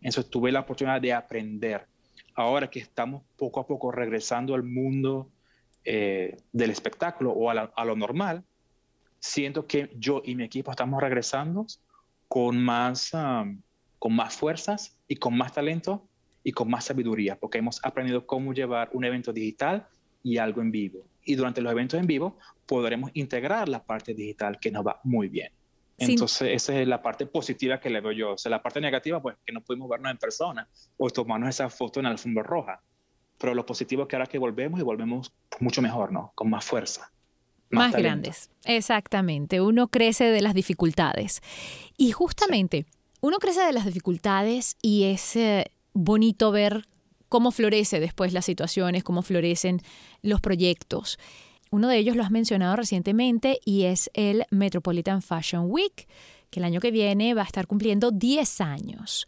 Entonces 0.02 0.30
tuve 0.30 0.52
la 0.52 0.62
oportunidad 0.62 1.02
de 1.02 1.14
aprender. 1.14 1.86
Ahora 2.36 2.70
que 2.70 2.80
estamos 2.80 3.24
poco 3.38 3.60
a 3.60 3.68
poco 3.68 3.92
regresando 3.92 4.56
al 4.56 4.64
mundo 4.64 5.30
eh, 5.84 6.38
del 6.52 6.72
espectáculo 6.72 7.32
o 7.32 7.50
a, 7.50 7.86
lo 7.86 7.96
normal, 7.96 8.44
siento 9.20 9.68
que 9.68 9.92
yo 9.98 10.22
y 10.24 10.36
mi 10.36 10.44
equipo 10.44 10.72
estamos 10.72 11.02
regresando 11.02 11.66
con 12.28 12.58
más, 12.64 13.12
con 13.98 14.16
más 14.16 14.36
fuerzas 14.36 14.98
y 15.08 15.18
con 15.18 15.38
más 15.38 15.54
talento 15.54 16.08
y 16.44 16.52
con 16.52 16.70
más 16.70 16.86
sabiduría, 16.86 17.38
porque 17.38 17.58
hemos 17.58 17.84
aprendido 17.84 18.26
cómo 18.26 18.54
llevar 18.54 18.90
un 18.94 19.04
evento 19.04 19.34
digital 19.34 19.88
y 20.24 20.38
algo 20.38 20.62
en 20.62 20.72
vivo. 20.72 21.00
Y 21.24 21.36
durante 21.36 21.62
los 21.62 21.72
eventos 21.72 22.00
en 22.00 22.08
vivo 22.08 22.38
podremos 22.66 23.12
integrar 23.14 23.68
la 23.68 23.84
parte 23.84 24.14
digital 24.14 24.60
que 24.60 24.72
nos 24.72 24.86
va 24.86 25.02
muy 25.04 25.28
bien. 25.28 25.52
Entonces, 26.00 26.50
esa 26.54 26.80
es 26.80 26.88
la 26.88 27.02
parte 27.02 27.26
positiva 27.26 27.80
que 27.80 27.90
le 27.90 28.02
veo 28.02 28.12
yo. 28.12 28.34
O 28.34 28.38
sea, 28.38 28.50
la 28.50 28.62
parte 28.62 28.80
negativa, 28.82 29.22
pues 29.22 29.36
que 29.46 29.52
no 29.52 29.62
pudimos 29.62 29.90
vernos 29.90 30.12
en 30.12 30.18
persona 30.18 30.68
o 30.98 31.10
tomarnos 31.10 31.50
esa 31.50 31.70
foto 31.70 32.00
en 32.00 32.06
la 32.06 32.12
alfombra 32.12 32.44
roja. 32.44 32.82
Pero 33.38 33.56
lo 33.56 33.66
positivo 33.66 34.04
es 34.04 34.08
que 34.08 34.16
ahora 34.16 34.28
que 34.28 34.38
volvemos 34.38 34.80
y 34.80 34.84
volvemos 34.84 35.34
mucho 35.60 35.82
mejor, 35.82 36.12
¿no? 36.12 36.32
Con 36.36 36.50
más 36.50 36.66
fuerza. 36.66 37.12
Más, 37.70 37.94
grandes, 37.94 38.50
exactamente. 38.66 39.62
Uno 39.62 39.90
crece 39.90 40.26
de 40.26 40.42
las 40.42 40.56
dificultades. 40.56 41.42
Y 41.98 42.12
justamente, 42.12 42.86
uno 43.22 43.38
crece 43.38 43.62
de 43.62 43.74
las 43.74 43.86
dificultades 43.86 44.76
y 44.82 45.04
es 45.04 45.36
eh, 45.36 45.72
bonito 45.94 46.52
ver 46.52 46.88
cómo 47.28 47.52
florece 47.52 48.00
después 48.00 48.34
las 48.34 48.46
situaciones, 48.46 49.04
cómo 49.04 49.22
florecen 49.22 49.82
los 50.22 50.42
proyectos. 50.42 51.20
Uno 51.72 51.88
de 51.88 51.98
ellos 51.98 52.16
lo 52.16 52.24
has 52.24 52.32
mencionado 52.32 52.76
recientemente 52.76 53.60
y 53.64 53.84
es 53.84 54.10
el 54.14 54.46
Metropolitan 54.50 55.22
Fashion 55.22 55.66
Week, 55.68 56.08
que 56.50 56.60
el 56.60 56.64
año 56.64 56.80
que 56.80 56.92
viene 56.92 57.34
va 57.34 57.44
a 57.44 57.46
estar 57.46 57.68
cumpliendo 57.68 58.10
10 58.12 58.62
años. 58.62 59.28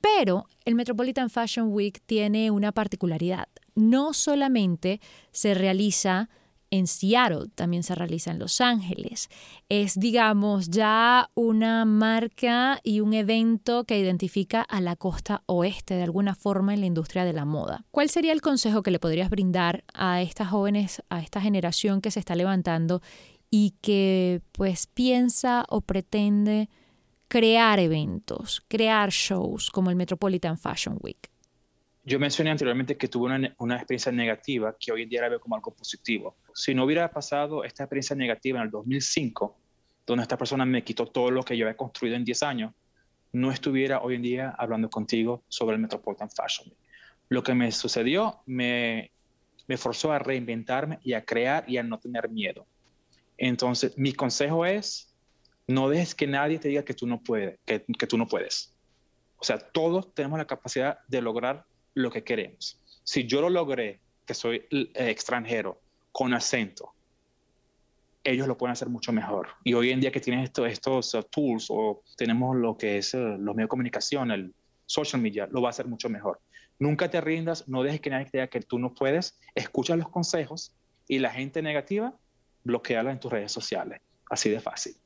Pero 0.00 0.46
el 0.64 0.74
Metropolitan 0.74 1.30
Fashion 1.30 1.68
Week 1.70 2.00
tiene 2.04 2.50
una 2.50 2.72
particularidad. 2.72 3.48
No 3.74 4.12
solamente 4.14 5.00
se 5.30 5.54
realiza 5.54 6.28
en 6.70 6.86
Seattle, 6.86 7.48
también 7.54 7.82
se 7.82 7.94
realiza 7.94 8.30
en 8.30 8.38
Los 8.38 8.60
Ángeles. 8.60 9.28
Es, 9.68 9.98
digamos, 9.98 10.68
ya 10.68 11.30
una 11.34 11.84
marca 11.84 12.80
y 12.82 13.00
un 13.00 13.14
evento 13.14 13.84
que 13.84 13.98
identifica 13.98 14.62
a 14.62 14.80
la 14.80 14.96
costa 14.96 15.42
oeste 15.46 15.94
de 15.94 16.02
alguna 16.02 16.34
forma 16.34 16.74
en 16.74 16.80
la 16.80 16.86
industria 16.86 17.24
de 17.24 17.32
la 17.32 17.44
moda. 17.44 17.84
¿Cuál 17.90 18.10
sería 18.10 18.32
el 18.32 18.40
consejo 18.40 18.82
que 18.82 18.90
le 18.90 18.98
podrías 18.98 19.30
brindar 19.30 19.84
a 19.94 20.22
estas 20.22 20.48
jóvenes, 20.48 21.02
a 21.08 21.20
esta 21.20 21.40
generación 21.40 22.00
que 22.00 22.10
se 22.10 22.20
está 22.20 22.34
levantando 22.34 23.02
y 23.50 23.74
que 23.80 24.42
pues 24.52 24.86
piensa 24.86 25.64
o 25.68 25.80
pretende 25.80 26.68
crear 27.28 27.78
eventos, 27.78 28.62
crear 28.68 29.10
shows 29.10 29.70
como 29.70 29.90
el 29.90 29.96
Metropolitan 29.96 30.58
Fashion 30.58 30.98
Week? 31.00 31.30
Yo 32.08 32.20
mencioné 32.20 32.52
anteriormente 32.52 32.96
que 32.96 33.08
tuve 33.08 33.26
una, 33.26 33.52
una, 33.58 33.74
experiencia 33.74 34.12
negativa 34.12 34.76
que 34.78 34.92
hoy 34.92 35.02
en 35.02 35.08
día 35.08 35.22
la 35.22 35.28
veo 35.28 35.40
como 35.40 35.56
algo 35.56 35.74
positivo. 35.74 36.36
Si 36.54 36.72
no 36.72 36.84
hubiera 36.84 37.10
pasado 37.10 37.64
esta 37.64 37.82
experiencia 37.82 38.14
negativa 38.14 38.60
en 38.60 38.66
el 38.66 38.70
2005, 38.70 39.58
donde 40.06 40.22
esta 40.22 40.38
persona 40.38 40.64
me 40.64 40.84
quitó 40.84 41.06
todo 41.06 41.32
lo 41.32 41.42
que 41.42 41.56
yo 41.56 41.66
había 41.66 41.76
construido 41.76 42.14
en 42.14 42.24
10 42.24 42.42
años, 42.44 42.72
no 43.32 43.50
estuviera 43.50 44.02
hoy 44.02 44.14
en 44.14 44.22
día 44.22 44.54
hablando 44.56 44.88
contigo 44.88 45.42
sobre 45.48 45.74
el 45.74 45.82
Metropolitan 45.82 46.30
Fashion 46.30 46.68
Week. 46.68 46.78
Lo 47.28 47.42
que 47.42 47.54
me 47.54 47.72
sucedió 47.72 48.40
me, 48.46 49.10
me 49.66 49.76
forzó 49.76 50.12
a 50.12 50.20
reinventarme 50.20 51.00
y 51.02 51.14
a 51.14 51.24
crear 51.24 51.64
y 51.68 51.78
a 51.78 51.82
no 51.82 51.98
tener 51.98 52.28
miedo. 52.28 52.66
Entonces, 53.36 53.98
mi 53.98 54.12
consejo 54.12 54.64
es, 54.64 55.12
no 55.66 55.88
dejes 55.88 56.14
que 56.14 56.28
nadie 56.28 56.60
te 56.60 56.68
diga 56.68 56.84
que 56.84 56.94
tú 56.94 57.08
no 57.08 57.20
puedes, 57.20 57.58
que, 57.66 57.84
que 57.98 58.06
tú 58.06 58.16
no 58.16 58.28
puedes. 58.28 58.72
O 59.38 59.44
sea, 59.44 59.58
todos 59.58 60.14
tenemos 60.14 60.38
la 60.38 60.46
capacidad 60.46 61.00
de 61.08 61.20
lograr 61.20 61.66
lo 61.96 62.10
que 62.10 62.22
queremos. 62.22 62.78
Si 63.02 63.26
yo 63.26 63.40
lo 63.40 63.50
logré, 63.50 64.00
que 64.24 64.34
soy 64.34 64.66
eh, 64.70 64.90
extranjero, 64.94 65.80
con 66.12 66.34
acento, 66.34 66.92
ellos 68.22 68.46
lo 68.46 68.56
pueden 68.56 68.72
hacer 68.72 68.88
mucho 68.88 69.12
mejor. 69.12 69.48
Y 69.64 69.74
hoy 69.74 69.90
en 69.90 70.00
día 70.00 70.12
que 70.12 70.20
tienen 70.20 70.44
estos, 70.44 71.14
uh, 71.14 71.22
tools 71.22 71.66
o 71.70 72.02
tenemos 72.16 72.56
lo 72.56 72.76
que 72.76 72.98
es 72.98 73.14
uh, 73.14 73.18
los 73.18 73.54
medios 73.54 73.66
de 73.66 73.68
comunicación, 73.68 74.30
el 74.30 74.54
social 74.84 75.22
media, 75.22 75.48
lo 75.50 75.62
va 75.62 75.68
a 75.68 75.70
hacer 75.70 75.86
mucho 75.86 76.08
mejor. 76.08 76.40
Nunca 76.78 77.10
te 77.10 77.20
rindas, 77.20 77.66
no 77.66 77.82
dejes 77.82 78.00
que 78.00 78.10
nadie 78.10 78.26
te 78.26 78.38
diga 78.38 78.48
que 78.48 78.60
tú 78.60 78.78
no 78.78 78.92
puedes, 78.92 79.38
escucha 79.54 79.96
los 79.96 80.10
consejos 80.10 80.74
y 81.08 81.18
la 81.18 81.30
gente 81.30 81.62
negativa, 81.62 82.14
bloqueala 82.64 83.10
en 83.10 83.20
tus 83.20 83.32
redes 83.32 83.52
sociales. 83.52 84.00
Así 84.28 84.50
de 84.50 84.60
fácil. 84.60 84.96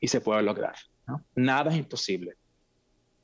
Y 0.00 0.08
se 0.08 0.20
puede 0.20 0.42
lograr. 0.42 0.76
Nada 1.34 1.70
es 1.72 1.76
imposible. 1.76 2.36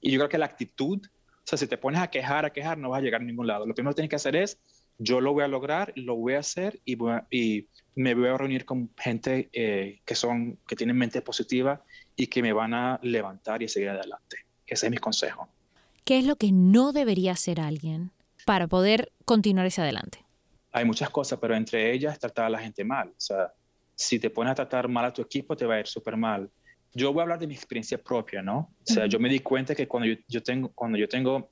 Y 0.00 0.10
yo 0.10 0.18
creo 0.18 0.28
que 0.28 0.38
la 0.38 0.46
actitud 0.46 1.00
o 1.44 1.46
sea, 1.46 1.58
si 1.58 1.66
te 1.66 1.76
pones 1.76 2.00
a 2.00 2.08
quejar, 2.08 2.46
a 2.46 2.50
quejar, 2.50 2.78
no 2.78 2.88
vas 2.88 3.00
a 3.00 3.02
llegar 3.02 3.20
a 3.20 3.24
ningún 3.24 3.46
lado. 3.46 3.66
Lo 3.66 3.74
primero 3.74 3.92
que 3.92 3.96
tienes 3.96 4.08
que 4.08 4.16
hacer 4.16 4.34
es, 4.34 4.58
yo 4.96 5.20
lo 5.20 5.34
voy 5.34 5.44
a 5.44 5.48
lograr, 5.48 5.92
lo 5.94 6.16
voy 6.16 6.34
a 6.34 6.38
hacer 6.38 6.80
y, 6.86 6.96
y 7.30 7.68
me 7.94 8.14
voy 8.14 8.28
a 8.28 8.38
reunir 8.38 8.64
con 8.64 8.90
gente 8.96 9.50
eh, 9.52 10.00
que, 10.06 10.14
son, 10.14 10.58
que 10.66 10.74
tienen 10.74 10.96
mente 10.96 11.20
positiva 11.20 11.84
y 12.16 12.28
que 12.28 12.40
me 12.40 12.54
van 12.54 12.72
a 12.72 12.98
levantar 13.02 13.62
y 13.62 13.68
seguir 13.68 13.90
adelante. 13.90 14.38
Ese 14.66 14.86
es 14.86 14.90
mi 14.90 14.96
consejo. 14.96 15.46
¿Qué 16.06 16.18
es 16.18 16.24
lo 16.24 16.36
que 16.36 16.50
no 16.50 16.92
debería 16.92 17.32
hacer 17.32 17.60
alguien 17.60 18.12
para 18.46 18.66
poder 18.66 19.12
continuar 19.26 19.66
hacia 19.66 19.84
adelante? 19.84 20.24
Hay 20.72 20.86
muchas 20.86 21.10
cosas, 21.10 21.38
pero 21.38 21.54
entre 21.54 21.92
ellas 21.92 22.18
tratar 22.18 22.46
a 22.46 22.50
la 22.50 22.58
gente 22.58 22.84
mal. 22.84 23.08
O 23.10 23.20
sea, 23.20 23.52
si 23.94 24.18
te 24.18 24.30
pones 24.30 24.52
a 24.52 24.54
tratar 24.54 24.88
mal 24.88 25.04
a 25.04 25.12
tu 25.12 25.20
equipo, 25.20 25.54
te 25.54 25.66
va 25.66 25.74
a 25.74 25.80
ir 25.80 25.86
súper 25.86 26.16
mal 26.16 26.50
yo 26.94 27.12
voy 27.12 27.20
a 27.20 27.22
hablar 27.24 27.38
de 27.38 27.46
mi 27.46 27.54
experiencia 27.54 27.98
propia, 27.98 28.40
¿no? 28.40 28.70
O 28.80 28.92
sea, 28.92 29.06
yo 29.06 29.18
me 29.18 29.28
di 29.28 29.40
cuenta 29.40 29.74
que 29.74 29.88
cuando 29.88 30.08
yo, 30.28 30.42
tengo, 30.42 30.70
cuando 30.72 30.96
yo 30.96 31.08
tengo, 31.08 31.50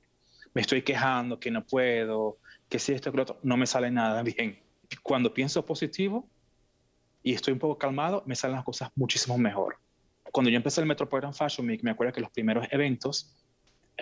me 0.54 0.60
estoy 0.60 0.82
quejando, 0.82 1.38
que 1.38 1.50
no 1.50 1.64
puedo, 1.64 2.38
que 2.68 2.78
si 2.78 2.92
esto, 2.92 3.10
que 3.10 3.16
lo 3.16 3.22
otro, 3.24 3.40
no 3.42 3.56
me 3.56 3.66
sale 3.66 3.90
nada 3.90 4.22
bien. 4.22 4.58
Cuando 5.02 5.34
pienso 5.34 5.64
positivo 5.64 6.28
y 7.22 7.34
estoy 7.34 7.52
un 7.52 7.58
poco 7.58 7.76
calmado, 7.76 8.22
me 8.24 8.36
salen 8.36 8.56
las 8.56 8.64
cosas 8.64 8.90
muchísimo 8.94 9.36
mejor. 9.36 9.76
Cuando 10.30 10.48
yo 10.50 10.56
empecé 10.56 10.80
el 10.80 10.86
Metropolitan 10.86 11.34
Fashion 11.34 11.66
Week, 11.66 11.82
me 11.82 11.90
acuerdo 11.90 12.12
que 12.12 12.20
los 12.20 12.30
primeros 12.30 12.66
eventos 12.70 13.34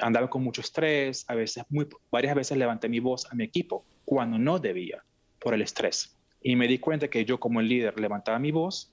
andaba 0.00 0.28
con 0.28 0.44
mucho 0.44 0.60
estrés, 0.60 1.24
a 1.28 1.34
veces, 1.34 1.64
muy, 1.70 1.88
varias 2.10 2.34
veces 2.34 2.56
levanté 2.56 2.88
mi 2.88 3.00
voz 3.00 3.26
a 3.30 3.34
mi 3.34 3.44
equipo 3.44 3.84
cuando 4.04 4.38
no 4.38 4.58
debía 4.58 5.02
por 5.40 5.54
el 5.54 5.62
estrés. 5.62 6.16
Y 6.42 6.54
me 6.54 6.68
di 6.68 6.78
cuenta 6.78 7.08
que 7.08 7.24
yo 7.24 7.40
como 7.40 7.60
el 7.60 7.68
líder 7.68 7.98
levantaba 7.98 8.38
mi 8.38 8.52
voz, 8.52 8.92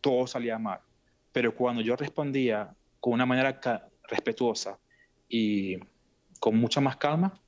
todo 0.00 0.26
salía 0.26 0.58
mal 0.58 0.80
pero 1.32 1.54
cuando 1.54 1.82
yo 1.82 1.96
respondía 1.96 2.74
con 3.00 3.14
una 3.14 3.26
manera 3.26 3.58
respetuosa 4.08 4.78
y 5.28 5.76
con 6.38 6.56
mucha 6.56 6.80
más 6.80 6.96
calma, 6.96 7.40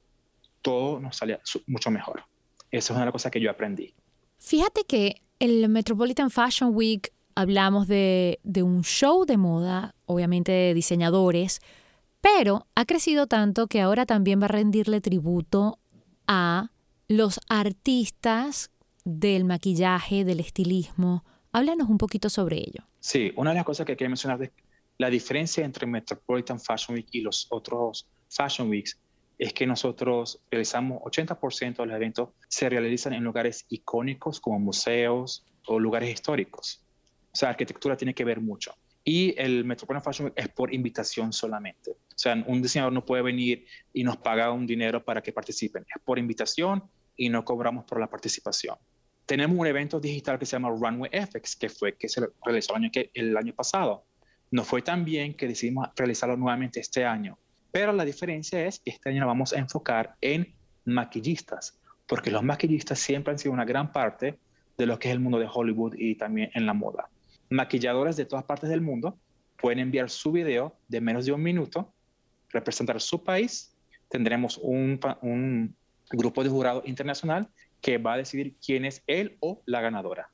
todo 0.62 0.98
nos 0.98 1.16
salía 1.16 1.40
mucho 1.66 1.90
mejor. 1.90 2.24
Esa 2.70 2.86
es 2.86 2.90
una 2.90 3.00
de 3.00 3.06
las 3.06 3.12
cosas 3.12 3.30
que 3.30 3.40
yo 3.40 3.50
aprendí. 3.50 3.94
Fíjate 4.38 4.84
que 4.84 5.20
el 5.38 5.68
Metropolitan 5.68 6.30
Fashion 6.30 6.70
Week 6.74 7.12
hablamos 7.34 7.86
de, 7.86 8.40
de 8.42 8.62
un 8.62 8.82
show 8.82 9.26
de 9.26 9.36
moda, 9.36 9.94
obviamente 10.06 10.52
de 10.52 10.74
diseñadores, 10.74 11.60
pero 12.20 12.66
ha 12.74 12.86
crecido 12.86 13.26
tanto 13.26 13.66
que 13.66 13.80
ahora 13.80 14.06
también 14.06 14.40
va 14.40 14.46
a 14.46 14.48
rendirle 14.48 15.00
tributo 15.00 15.78
a 16.26 16.70
los 17.06 17.38
artistas 17.48 18.70
del 19.04 19.44
maquillaje, 19.44 20.24
del 20.24 20.40
estilismo. 20.40 21.24
Háblanos 21.52 21.90
un 21.90 21.98
poquito 21.98 22.30
sobre 22.30 22.58
ello. 22.58 22.86
Sí, 23.04 23.30
una 23.36 23.50
de 23.50 23.56
las 23.56 23.66
cosas 23.66 23.84
que 23.84 23.96
quiero 23.96 24.08
mencionar 24.08 24.42
es 24.42 24.50
la 24.96 25.10
diferencia 25.10 25.62
entre 25.62 25.86
Metropolitan 25.86 26.58
Fashion 26.58 26.94
Week 26.96 27.06
y 27.10 27.20
los 27.20 27.46
otros 27.50 28.08
Fashion 28.30 28.70
Weeks 28.70 28.98
es 29.36 29.52
que 29.52 29.66
nosotros 29.66 30.40
realizamos 30.50 31.02
80% 31.02 31.76
de 31.76 31.86
los 31.86 31.96
eventos 31.96 32.30
se 32.48 32.66
realizan 32.66 33.12
en 33.12 33.22
lugares 33.22 33.66
icónicos 33.68 34.40
como 34.40 34.58
museos 34.58 35.44
o 35.66 35.78
lugares 35.78 36.14
históricos. 36.14 36.82
O 37.30 37.36
sea, 37.36 37.50
arquitectura 37.50 37.94
tiene 37.94 38.14
que 38.14 38.24
ver 38.24 38.40
mucho. 38.40 38.74
Y 39.04 39.34
el 39.36 39.66
Metropolitan 39.66 40.02
Fashion 40.02 40.24
Week 40.28 40.34
es 40.38 40.48
por 40.48 40.72
invitación 40.72 41.34
solamente. 41.34 41.90
O 41.90 42.16
sea, 42.16 42.42
un 42.46 42.62
diseñador 42.62 42.94
no 42.94 43.04
puede 43.04 43.22
venir 43.22 43.66
y 43.92 44.02
nos 44.02 44.16
paga 44.16 44.50
un 44.50 44.66
dinero 44.66 45.04
para 45.04 45.22
que 45.22 45.30
participen. 45.30 45.84
Es 45.94 46.02
por 46.02 46.18
invitación 46.18 46.82
y 47.18 47.28
no 47.28 47.44
cobramos 47.44 47.84
por 47.84 48.00
la 48.00 48.08
participación. 48.08 48.76
Tenemos 49.26 49.56
un 49.58 49.66
evento 49.66 50.00
digital 50.00 50.38
que 50.38 50.46
se 50.46 50.52
llama 50.52 50.68
Runway 50.68 51.10
FX, 51.10 51.56
que 51.56 51.68
fue 51.68 51.96
que 51.96 52.08
se 52.08 52.26
realizó 52.44 52.74
el 52.76 52.84
año, 52.84 52.90
el 53.14 53.36
año 53.36 53.54
pasado. 53.54 54.04
No 54.50 54.64
fue 54.64 54.82
tan 54.82 55.04
bien 55.04 55.34
que 55.34 55.48
decidimos 55.48 55.88
realizarlo 55.96 56.36
nuevamente 56.36 56.80
este 56.80 57.04
año. 57.04 57.38
Pero 57.72 57.92
la 57.92 58.04
diferencia 58.04 58.64
es 58.66 58.78
que 58.78 58.90
este 58.90 59.08
año 59.08 59.20
nos 59.20 59.28
vamos 59.28 59.52
a 59.52 59.58
enfocar 59.58 60.14
en 60.20 60.54
maquillistas, 60.84 61.80
porque 62.06 62.30
los 62.30 62.42
maquillistas 62.42 62.98
siempre 62.98 63.32
han 63.32 63.38
sido 63.38 63.52
una 63.52 63.64
gran 63.64 63.92
parte 63.92 64.38
de 64.76 64.86
lo 64.86 64.98
que 64.98 65.08
es 65.08 65.12
el 65.12 65.20
mundo 65.20 65.38
de 65.38 65.48
Hollywood 65.52 65.94
y 65.96 66.14
también 66.16 66.50
en 66.54 66.66
la 66.66 66.74
moda. 66.74 67.08
Maquilladores 67.48 68.16
de 68.16 68.26
todas 68.26 68.44
partes 68.44 68.68
del 68.68 68.80
mundo 68.80 69.18
pueden 69.56 69.78
enviar 69.78 70.10
su 70.10 70.32
video 70.32 70.76
de 70.88 71.00
menos 71.00 71.24
de 71.24 71.32
un 71.32 71.42
minuto, 71.42 71.92
representar 72.50 73.00
su 73.00 73.24
país. 73.24 73.74
Tendremos 74.08 74.58
un, 74.62 75.00
un 75.22 75.74
grupo 76.10 76.44
de 76.44 76.50
jurado 76.50 76.82
internacional 76.84 77.48
que 77.84 77.98
va 77.98 78.14
a 78.14 78.16
decidir 78.16 78.54
quién 78.64 78.86
es 78.86 79.02
él 79.06 79.36
o 79.40 79.60
la 79.66 79.82
ganadora 79.82 80.30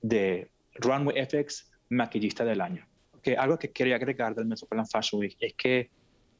de 0.00 0.50
Runway 0.76 1.22
FX 1.26 1.70
Maquillista 1.90 2.46
del 2.46 2.62
Año. 2.62 2.86
Que 3.22 3.36
algo 3.36 3.58
que 3.58 3.72
quería 3.72 3.96
agregar 3.96 4.34
del 4.34 4.46
Metropolitan 4.46 4.88
Fashion 4.88 5.20
Week 5.20 5.36
es 5.38 5.52
que 5.52 5.90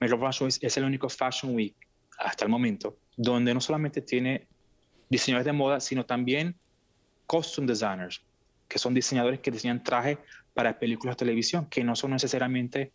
Metropolitan 0.00 0.32
Fashion 0.32 0.46
Week 0.46 0.58
es 0.62 0.76
el 0.78 0.84
único 0.84 1.10
Fashion 1.10 1.54
Week 1.54 1.76
hasta 2.16 2.46
el 2.46 2.50
momento 2.50 2.96
donde 3.14 3.52
no 3.52 3.60
solamente 3.60 4.00
tiene 4.00 4.46
diseñadores 5.10 5.44
de 5.44 5.52
moda, 5.52 5.80
sino 5.80 6.06
también 6.06 6.56
costume 7.26 7.66
designers, 7.66 8.22
que 8.66 8.78
son 8.78 8.94
diseñadores 8.94 9.40
que 9.40 9.50
diseñan 9.50 9.84
trajes 9.84 10.16
para 10.54 10.78
películas 10.78 11.16
de 11.16 11.26
televisión, 11.26 11.66
que 11.66 11.84
no 11.84 11.94
son 11.94 12.12
necesariamente 12.12 12.90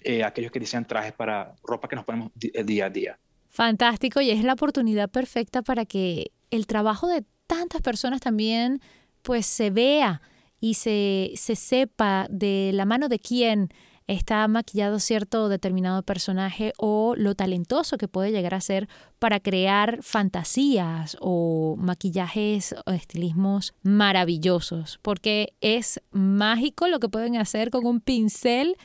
eh, 0.00 0.24
aquellos 0.24 0.50
que 0.50 0.58
diseñan 0.58 0.86
trajes 0.86 1.12
para 1.12 1.54
ropa 1.62 1.86
que 1.86 1.96
nos 1.96 2.06
ponemos 2.06 2.32
eh, 2.40 2.64
día 2.64 2.86
a 2.86 2.90
día. 2.90 3.18
Fantástico, 3.50 4.22
y 4.22 4.30
es 4.30 4.42
la 4.42 4.54
oportunidad 4.54 5.10
perfecta 5.10 5.60
para 5.60 5.84
que 5.84 6.32
el 6.50 6.66
trabajo 6.66 7.08
de 7.08 7.24
tantas 7.46 7.82
personas 7.82 8.20
también 8.20 8.80
pues 9.22 9.46
se 9.46 9.70
vea 9.70 10.22
y 10.60 10.74
se, 10.74 11.32
se 11.36 11.56
sepa 11.56 12.26
de 12.30 12.70
la 12.74 12.84
mano 12.84 13.08
de 13.08 13.18
quién 13.18 13.70
está 14.06 14.46
maquillado 14.48 14.98
cierto 14.98 15.48
determinado 15.48 16.02
personaje 16.02 16.72
o 16.76 17.14
lo 17.16 17.34
talentoso 17.34 17.96
que 17.96 18.08
puede 18.08 18.32
llegar 18.32 18.54
a 18.54 18.60
ser 18.60 18.88
para 19.18 19.40
crear 19.40 20.02
fantasías 20.02 21.16
o 21.20 21.76
maquillajes 21.78 22.74
o 22.86 22.90
estilismos 22.90 23.74
maravillosos, 23.82 24.98
porque 25.02 25.54
es 25.60 26.00
mágico 26.10 26.88
lo 26.88 27.00
que 27.00 27.08
pueden 27.08 27.36
hacer 27.36 27.70
con 27.70 27.86
un 27.86 28.00
pincel 28.00 28.76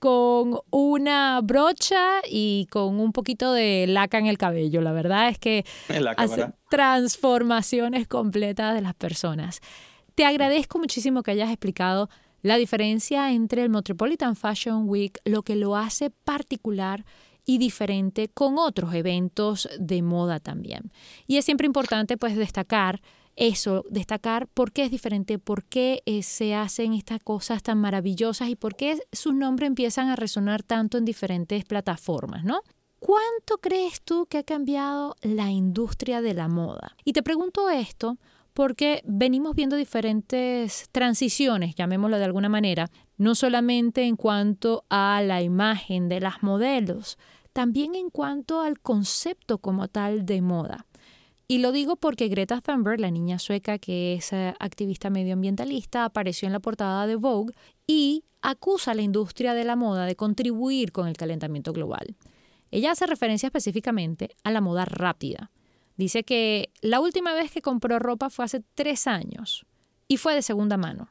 con 0.00 0.58
una 0.70 1.40
brocha 1.42 2.20
y 2.28 2.66
con 2.70 2.98
un 2.98 3.12
poquito 3.12 3.52
de 3.52 3.86
laca 3.86 4.18
en 4.18 4.26
el 4.26 4.38
cabello. 4.38 4.80
La 4.80 4.92
verdad 4.92 5.28
es 5.28 5.38
que 5.38 5.64
hace 6.16 6.52
transformaciones 6.70 8.08
completas 8.08 8.74
de 8.74 8.80
las 8.80 8.94
personas. 8.94 9.60
Te 10.14 10.24
agradezco 10.24 10.78
muchísimo 10.78 11.22
que 11.22 11.30
hayas 11.32 11.50
explicado 11.50 12.08
la 12.42 12.56
diferencia 12.56 13.32
entre 13.32 13.62
el 13.62 13.68
Metropolitan 13.68 14.34
Fashion 14.34 14.88
Week, 14.88 15.18
lo 15.24 15.42
que 15.42 15.54
lo 15.54 15.76
hace 15.76 16.08
particular 16.10 17.04
y 17.44 17.58
diferente 17.58 18.28
con 18.28 18.58
otros 18.58 18.94
eventos 18.94 19.68
de 19.78 20.00
moda 20.00 20.40
también. 20.40 20.92
Y 21.26 21.36
es 21.36 21.44
siempre 21.44 21.66
importante 21.66 22.16
pues 22.16 22.36
destacar 22.36 23.02
eso, 23.40 23.84
destacar 23.88 24.46
por 24.48 24.70
qué 24.70 24.84
es 24.84 24.90
diferente, 24.90 25.38
por 25.38 25.64
qué 25.64 26.02
eh, 26.04 26.22
se 26.22 26.54
hacen 26.54 26.92
estas 26.92 27.20
cosas 27.22 27.62
tan 27.62 27.78
maravillosas 27.78 28.50
y 28.50 28.54
por 28.54 28.76
qué 28.76 29.00
sus 29.12 29.34
nombres 29.34 29.66
empiezan 29.66 30.08
a 30.08 30.16
resonar 30.16 30.62
tanto 30.62 30.98
en 30.98 31.06
diferentes 31.06 31.64
plataformas, 31.64 32.44
¿no? 32.44 32.60
¿Cuánto 32.98 33.56
crees 33.58 34.02
tú 34.02 34.26
que 34.26 34.36
ha 34.36 34.42
cambiado 34.42 35.16
la 35.22 35.50
industria 35.50 36.20
de 36.20 36.34
la 36.34 36.48
moda? 36.48 36.94
Y 37.02 37.14
te 37.14 37.22
pregunto 37.22 37.70
esto 37.70 38.18
porque 38.52 39.00
venimos 39.06 39.54
viendo 39.54 39.76
diferentes 39.76 40.90
transiciones, 40.92 41.74
llamémoslo 41.74 42.18
de 42.18 42.24
alguna 42.24 42.50
manera, 42.50 42.90
no 43.16 43.34
solamente 43.34 44.02
en 44.02 44.16
cuanto 44.16 44.84
a 44.90 45.22
la 45.24 45.40
imagen 45.40 46.10
de 46.10 46.20
las 46.20 46.42
modelos, 46.42 47.16
también 47.54 47.94
en 47.94 48.10
cuanto 48.10 48.60
al 48.60 48.80
concepto 48.80 49.58
como 49.58 49.88
tal 49.88 50.26
de 50.26 50.42
moda. 50.42 50.84
Y 51.50 51.58
lo 51.58 51.72
digo 51.72 51.96
porque 51.96 52.28
Greta 52.28 52.60
Thunberg, 52.60 53.00
la 53.00 53.10
niña 53.10 53.40
sueca 53.40 53.80
que 53.80 54.14
es 54.14 54.32
eh, 54.32 54.54
activista 54.60 55.10
medioambientalista, 55.10 56.04
apareció 56.04 56.46
en 56.46 56.52
la 56.52 56.60
portada 56.60 57.08
de 57.08 57.16
Vogue 57.16 57.52
y 57.88 58.22
acusa 58.40 58.92
a 58.92 58.94
la 58.94 59.02
industria 59.02 59.52
de 59.52 59.64
la 59.64 59.74
moda 59.74 60.06
de 60.06 60.14
contribuir 60.14 60.92
con 60.92 61.08
el 61.08 61.16
calentamiento 61.16 61.72
global. 61.72 62.14
Ella 62.70 62.92
hace 62.92 63.04
referencia 63.04 63.48
específicamente 63.48 64.30
a 64.44 64.52
la 64.52 64.60
moda 64.60 64.84
rápida, 64.84 65.50
Dice 65.96 66.22
que 66.22 66.70
la 66.82 67.00
última 67.00 67.34
vez 67.34 67.50
que 67.50 67.62
compró 67.62 67.98
ropa 67.98 68.30
fue 68.30 68.44
hace 68.44 68.62
tres 68.76 69.08
años 69.08 69.66
y 70.06 70.18
fue 70.18 70.36
de 70.36 70.42
segunda 70.42 70.76
mano. 70.76 71.10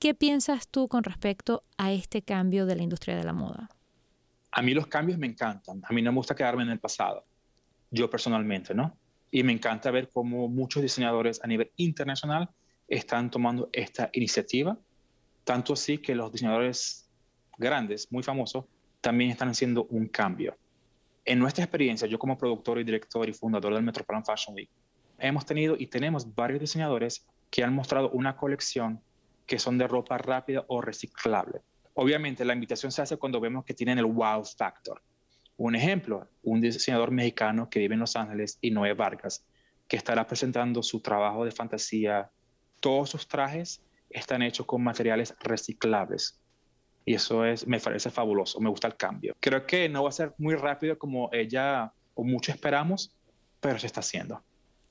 ¿Qué 0.00 0.14
piensas 0.14 0.68
tú 0.68 0.88
con 0.88 1.04
respecto 1.04 1.64
a 1.76 1.92
este 1.92 2.22
cambio 2.22 2.64
de 2.64 2.76
la 2.76 2.82
industria 2.82 3.14
de 3.14 3.24
la 3.24 3.34
moda? 3.34 3.68
A 4.52 4.62
mí 4.62 4.72
los 4.72 4.86
cambios 4.86 5.18
me 5.18 5.26
encantan. 5.26 5.82
A 5.84 5.92
mí 5.92 6.00
no 6.00 6.12
me 6.12 6.16
gusta 6.16 6.34
quedarme 6.34 6.62
en 6.62 6.70
el 6.70 6.80
pasado. 6.80 7.26
Yo 7.90 8.08
personalmente, 8.08 8.74
¿no? 8.74 8.96
Y 9.36 9.42
me 9.42 9.52
encanta 9.52 9.90
ver 9.90 10.08
cómo 10.08 10.48
muchos 10.48 10.80
diseñadores 10.80 11.44
a 11.44 11.46
nivel 11.46 11.70
internacional 11.76 12.48
están 12.88 13.30
tomando 13.30 13.68
esta 13.70 14.08
iniciativa. 14.14 14.78
Tanto 15.44 15.74
así 15.74 15.98
que 15.98 16.14
los 16.14 16.32
diseñadores 16.32 17.06
grandes, 17.58 18.10
muy 18.10 18.22
famosos, 18.22 18.64
también 19.02 19.30
están 19.30 19.50
haciendo 19.50 19.84
un 19.90 20.08
cambio. 20.08 20.56
En 21.22 21.38
nuestra 21.38 21.64
experiencia, 21.64 22.08
yo 22.08 22.18
como 22.18 22.38
productor 22.38 22.80
y 22.80 22.84
director 22.84 23.28
y 23.28 23.34
fundador 23.34 23.74
del 23.74 23.82
Metropolitan 23.82 24.24
Fashion 24.24 24.56
Week, 24.56 24.70
hemos 25.18 25.44
tenido 25.44 25.76
y 25.78 25.86
tenemos 25.88 26.34
varios 26.34 26.60
diseñadores 26.60 27.26
que 27.50 27.62
han 27.62 27.74
mostrado 27.74 28.08
una 28.12 28.38
colección 28.38 29.02
que 29.44 29.58
son 29.58 29.76
de 29.76 29.86
ropa 29.86 30.16
rápida 30.16 30.64
o 30.68 30.80
reciclable. 30.80 31.60
Obviamente 31.92 32.42
la 32.42 32.54
invitación 32.54 32.90
se 32.90 33.02
hace 33.02 33.18
cuando 33.18 33.38
vemos 33.38 33.66
que 33.66 33.74
tienen 33.74 33.98
el 33.98 34.06
wow 34.06 34.42
factor. 34.46 35.02
Un 35.56 35.74
ejemplo, 35.74 36.28
un 36.42 36.60
diseñador 36.60 37.10
mexicano 37.10 37.70
que 37.70 37.78
vive 37.78 37.94
en 37.94 38.00
Los 38.00 38.16
Ángeles 38.16 38.58
y 38.60 38.70
Noé 38.70 38.92
Vargas, 38.92 39.44
que 39.88 39.96
estará 39.96 40.26
presentando 40.26 40.82
su 40.82 41.00
trabajo 41.00 41.44
de 41.44 41.50
fantasía. 41.50 42.30
Todos 42.80 43.10
sus 43.10 43.26
trajes 43.26 43.80
están 44.10 44.42
hechos 44.42 44.66
con 44.66 44.82
materiales 44.82 45.34
reciclables. 45.40 46.38
Y 47.04 47.14
eso 47.14 47.44
es, 47.44 47.66
me 47.66 47.78
parece 47.78 48.10
fabuloso, 48.10 48.60
me 48.60 48.68
gusta 48.68 48.88
el 48.88 48.96
cambio. 48.96 49.36
Creo 49.40 49.64
que 49.64 49.88
no 49.88 50.02
va 50.02 50.08
a 50.08 50.12
ser 50.12 50.34
muy 50.38 50.56
rápido 50.56 50.98
como 50.98 51.30
ella 51.32 51.92
o 52.14 52.24
mucho 52.24 52.50
esperamos, 52.50 53.14
pero 53.60 53.78
se 53.78 53.86
está 53.86 54.00
haciendo. 54.00 54.42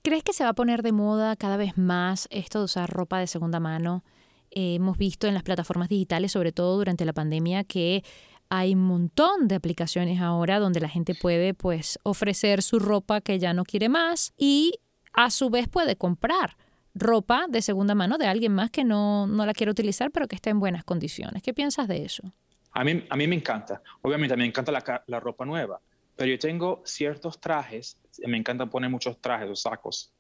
¿Crees 0.01 0.23
que 0.23 0.34
se 0.34 0.43
va 0.43 0.51
a 0.51 0.54
poner 0.54 0.82
de 0.82 0.91
moda 0.91 1.36
cada 1.36 1.58
vez 1.58 1.78
más 1.78 2.28
esto 2.32 2.60
de 2.60 2.65
usar 2.65 2.89
ropa 2.89 3.19
de 3.19 3.28
segunda 3.28 3.60
mano? 3.60 4.04
Eh, 4.51 4.75
hemos 4.75 4.97
visto 4.97 5.28
en 5.28 5.34
las 5.34 5.43
plataformas 5.43 5.89
digitales, 5.89 6.32
sobre 6.32 6.51
todo 6.51 6.78
durante 6.78 7.04
la 7.04 7.12
pandemia, 7.12 7.63
que 7.63 8.04
hay 8.49 8.73
un 8.73 8.84
montón 8.84 9.47
de 9.47 9.55
aplicaciones 9.55 10.21
ahora 10.21 10.60
donde 10.60 10.79
la 10.79 10.89
gente 10.89 11.15
puede 11.15 11.53
pues 11.53 11.99
ofrecer 12.03 12.62
su 12.62 12.79
ropa 12.79 13.21
que 13.21 13.39
ya 13.39 13.53
no 13.53 13.63
quiere 13.63 13.89
más 13.89 14.34
y 14.38 14.79
a 15.13 15.29
su 15.29 15.49
vez 15.49 15.67
puede 15.67 15.95
comprar 15.95 16.58
ropa 16.93 17.45
de 17.49 17.62
segunda 17.62 17.95
mano 17.95 18.17
de 18.17 18.27
alguien 18.27 18.53
más 18.53 18.71
que 18.71 18.84
no, 18.84 19.27
no 19.27 19.45
la 19.45 19.53
quiere 19.53 19.71
utilizar, 19.71 20.12
pero 20.12 20.27
que 20.27 20.36
esté 20.36 20.49
en 20.49 20.60
buenas 20.60 20.84
condiciones. 20.84 21.43
¿Qué 21.43 21.53
piensas 21.53 21.88
de 21.88 22.05
eso? 22.05 22.23
A 22.71 22.84
mí, 22.84 23.05
a 23.10 23.15
mí 23.15 23.27
me 23.27 23.36
encanta. 23.36 23.81
Obviamente 24.01 24.36
me 24.38 24.45
encanta 24.45 24.71
la, 24.71 25.03
la 25.08 25.19
ropa 25.19 25.45
nueva, 25.45 25.81
pero 26.15 26.31
yo 26.31 26.39
tengo 26.39 26.81
ciertos 26.86 27.39
trajes, 27.39 27.97
me 28.25 28.38
encanta 28.38 28.65
poner 28.65 28.89
muchos 28.89 29.19
trajes 29.19 29.49
o 29.49 29.55
sacos, 29.55 30.12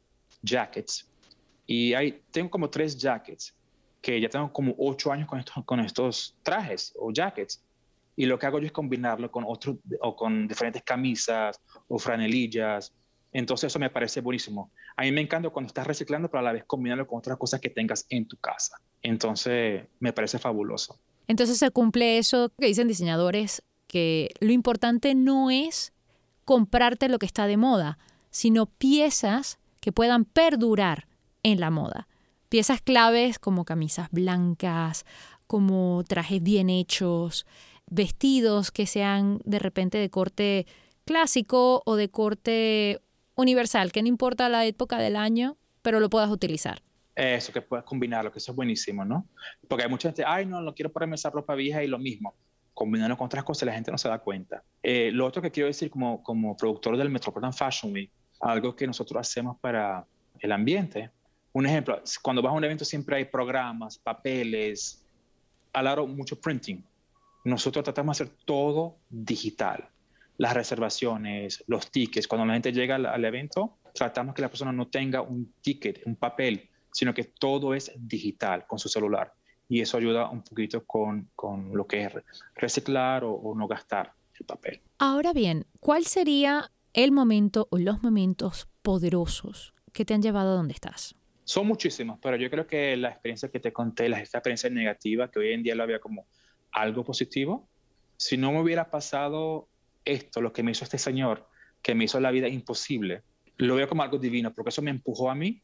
jackets, 0.41 1.07
y 1.67 1.93
hay, 1.93 2.21
tengo 2.31 2.49
como 2.49 2.69
tres 2.69 2.97
jackets 2.97 3.53
que 4.01 4.21
ya 4.21 4.29
tengo 4.29 4.51
como 4.53 4.75
ocho 4.77 5.11
años 5.11 5.27
con 5.27 5.39
estos, 5.39 5.65
con 5.65 5.79
estos 5.79 6.35
trajes 6.43 6.93
o 6.99 7.11
jackets. 7.11 7.61
Y 8.15 8.25
lo 8.25 8.39
que 8.39 8.45
hago 8.45 8.59
yo 8.59 8.67
es 8.67 8.71
combinarlo 8.71 9.29
con 9.31 9.43
otros 9.47 9.77
o 10.01 10.15
con 10.15 10.47
diferentes 10.47 10.83
camisas 10.83 11.61
o 11.87 11.99
franelillas 11.99 12.93
entonces 13.35 13.67
eso 13.67 13.79
me 13.79 13.89
parece 13.89 14.21
buenísimo. 14.21 14.71
A 14.95 15.01
mí 15.01 15.11
me 15.11 15.19
encanta 15.19 15.49
cuando 15.49 15.67
estás 15.67 15.85
reciclando, 15.85 16.29
pero 16.29 16.39
a 16.39 16.43
la 16.43 16.53
vez 16.53 16.63
combinarlo 16.63 17.05
con 17.05 17.19
otras 17.19 17.37
cosas 17.37 17.59
que 17.59 17.69
tengas 17.69 18.05
en 18.09 18.29
tu 18.29 18.37
casa. 18.37 18.79
Entonces 19.01 19.87
me 19.99 20.13
parece 20.13 20.39
fabuloso. 20.39 21.01
Entonces 21.27 21.57
se 21.57 21.69
cumple 21.69 22.17
eso 22.17 22.53
que 22.57 22.67
dicen 22.67 22.87
diseñadores, 22.87 23.61
que 23.87 24.29
lo 24.39 24.53
importante 24.53 25.15
no 25.15 25.51
es 25.51 25.91
comprarte 26.45 27.09
lo 27.09 27.19
que 27.19 27.25
está 27.25 27.45
de 27.45 27.57
moda, 27.57 27.99
sino 28.29 28.67
piezas 28.67 29.59
que 29.81 29.91
puedan 29.91 30.23
perdurar 30.23 31.09
en 31.43 31.59
la 31.59 31.71
moda. 31.71 32.07
Piezas 32.47 32.81
claves 32.81 33.37
como 33.37 33.65
camisas 33.65 34.07
blancas, 34.11 35.05
como 35.45 36.05
trajes 36.07 36.41
bien 36.41 36.69
hechos, 36.69 37.45
vestidos 37.87 38.71
que 38.71 38.87
sean 38.87 39.39
de 39.45 39.59
repente 39.59 39.97
de 39.97 40.09
corte 40.09 40.65
clásico 41.05 41.81
o 41.85 41.95
de 41.95 42.09
corte 42.09 43.01
universal, 43.35 43.91
que 43.91 44.01
no 44.01 44.07
importa 44.07 44.49
la 44.49 44.65
época 44.65 44.97
del 44.97 45.15
año, 45.15 45.57
pero 45.81 45.99
lo 45.99 46.09
puedas 46.09 46.29
utilizar. 46.29 46.81
Eso, 47.15 47.53
que 47.53 47.61
puedas 47.61 47.85
combinarlo, 47.85 48.31
que 48.31 48.39
eso 48.39 48.51
es 48.51 48.55
buenísimo, 48.55 49.05
¿no? 49.05 49.27
Porque 49.67 49.83
hay 49.83 49.89
mucha 49.89 50.09
gente, 50.09 50.23
ay, 50.25 50.45
no, 50.45 50.59
no 50.61 50.73
quiero 50.73 50.91
ponerme 50.91 51.15
esa 51.15 51.29
ropa 51.29 51.55
vieja 51.55 51.83
y 51.83 51.87
lo 51.87 51.99
mismo. 51.99 52.35
combinando 52.73 53.15
con 53.15 53.27
otras 53.27 53.45
cosas, 53.45 53.67
la 53.67 53.73
gente 53.73 53.89
no 53.89 53.97
se 53.97 54.09
da 54.09 54.19
cuenta. 54.19 54.61
Eh, 54.83 55.09
lo 55.13 55.25
otro 55.25 55.41
que 55.41 55.49
quiero 55.49 55.67
decir 55.67 55.89
como, 55.89 56.21
como 56.21 56.57
productor 56.57 56.97
del 56.97 57.09
Metropolitan 57.09 57.53
Fashion 57.53 57.93
Week, 57.93 58.11
algo 58.41 58.75
que 58.75 58.85
nosotros 58.85 59.21
hacemos 59.21 59.57
para 59.61 60.05
el 60.39 60.51
ambiente. 60.51 61.09
Un 61.53 61.65
ejemplo, 61.65 62.01
cuando 62.21 62.41
vas 62.41 62.51
a 62.51 62.55
un 62.57 62.65
evento 62.65 62.83
siempre 62.83 63.15
hay 63.15 63.25
programas, 63.25 63.97
papeles, 63.97 65.05
lado 65.73 66.05
mucho 66.05 66.39
printing. 66.39 66.83
Nosotros 67.45 67.83
tratamos 67.83 68.17
de 68.17 68.23
hacer 68.23 68.35
todo 68.43 68.97
digital. 69.09 69.87
Las 70.37 70.55
reservaciones, 70.55 71.63
los 71.67 71.91
tickets, 71.91 72.27
cuando 72.27 72.45
la 72.45 72.53
gente 72.53 72.73
llega 72.73 72.95
al, 72.95 73.05
al 73.05 73.23
evento, 73.23 73.77
tratamos 73.93 74.33
que 74.33 74.41
la 74.41 74.49
persona 74.49 74.71
no 74.71 74.87
tenga 74.87 75.21
un 75.21 75.53
ticket, 75.61 76.01
un 76.05 76.15
papel, 76.15 76.69
sino 76.91 77.13
que 77.13 77.23
todo 77.23 77.75
es 77.75 77.91
digital 77.95 78.65
con 78.65 78.79
su 78.79 78.89
celular. 78.89 79.31
Y 79.69 79.79
eso 79.79 79.95
ayuda 79.97 80.27
un 80.29 80.41
poquito 80.41 80.85
con, 80.85 81.29
con 81.35 81.75
lo 81.77 81.85
que 81.85 82.05
es 82.05 82.13
reciclar 82.55 83.23
o, 83.23 83.33
o 83.33 83.55
no 83.55 83.67
gastar 83.67 84.11
el 84.39 84.45
papel. 84.47 84.81
Ahora 84.97 85.31
bien, 85.31 85.67
¿cuál 85.79 86.05
sería 86.05 86.71
el 86.93 87.11
momento 87.11 87.67
o 87.69 87.77
los 87.77 88.01
momentos 88.01 88.67
poderosos 88.81 89.75
que 89.93 90.03
te 90.03 90.15
han 90.15 90.21
llevado 90.23 90.53
a 90.53 90.55
donde 90.55 90.73
estás? 90.73 91.15
Son 91.43 91.67
muchísimos, 91.67 92.17
pero 92.19 92.37
yo 92.37 92.49
creo 92.49 92.65
que 92.65 92.97
la 92.97 93.09
experiencia 93.09 93.49
que 93.49 93.59
te 93.59 93.71
conté, 93.71 94.09
la 94.09 94.19
experiencia 94.19 94.67
negativa, 94.71 95.29
que 95.29 95.37
hoy 95.37 95.53
en 95.53 95.61
día 95.61 95.75
lo 95.75 95.83
había 95.83 95.99
como 95.99 96.25
algo 96.75 97.03
positivo, 97.03 97.67
si 98.17 98.37
no 98.37 98.51
me 98.51 98.61
hubiera 98.61 98.91
pasado 98.91 99.67
esto, 100.03 100.41
lo 100.41 100.53
que 100.53 100.61
me 100.61 100.71
hizo 100.71 100.83
este 100.83 100.97
señor, 100.97 101.47
que 101.81 101.95
me 101.95 102.03
hizo 102.03 102.19
la 102.19 102.31
vida 102.31 102.47
imposible, 102.47 103.23
lo 103.57 103.75
veo 103.75 103.87
como 103.87 104.03
algo 104.03 104.17
divino, 104.17 104.53
porque 104.53 104.69
eso 104.69 104.81
me 104.81 104.91
empujó 104.91 105.31
a 105.31 105.35
mí 105.35 105.61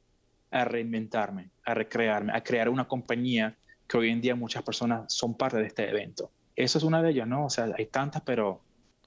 a 0.49 0.65
reinventarme, 0.65 1.51
a 1.65 1.73
recrearme, 1.73 2.33
a 2.33 2.43
crear 2.43 2.69
una 2.69 2.87
compañía 2.87 3.57
que 3.87 3.97
hoy 3.97 4.09
en 4.09 4.21
día 4.21 4.35
muchas 4.35 4.63
personas 4.63 5.13
son 5.13 5.35
parte 5.35 5.57
de 5.57 5.67
este 5.67 5.89
evento. 5.89 6.31
Eso 6.55 6.77
es 6.77 6.83
una 6.83 7.01
de 7.01 7.11
ellas, 7.11 7.27
¿no? 7.27 7.45
O 7.45 7.49
sea, 7.49 7.67
hay 7.77 7.85
tantas, 7.87 8.21
pero 8.21 8.61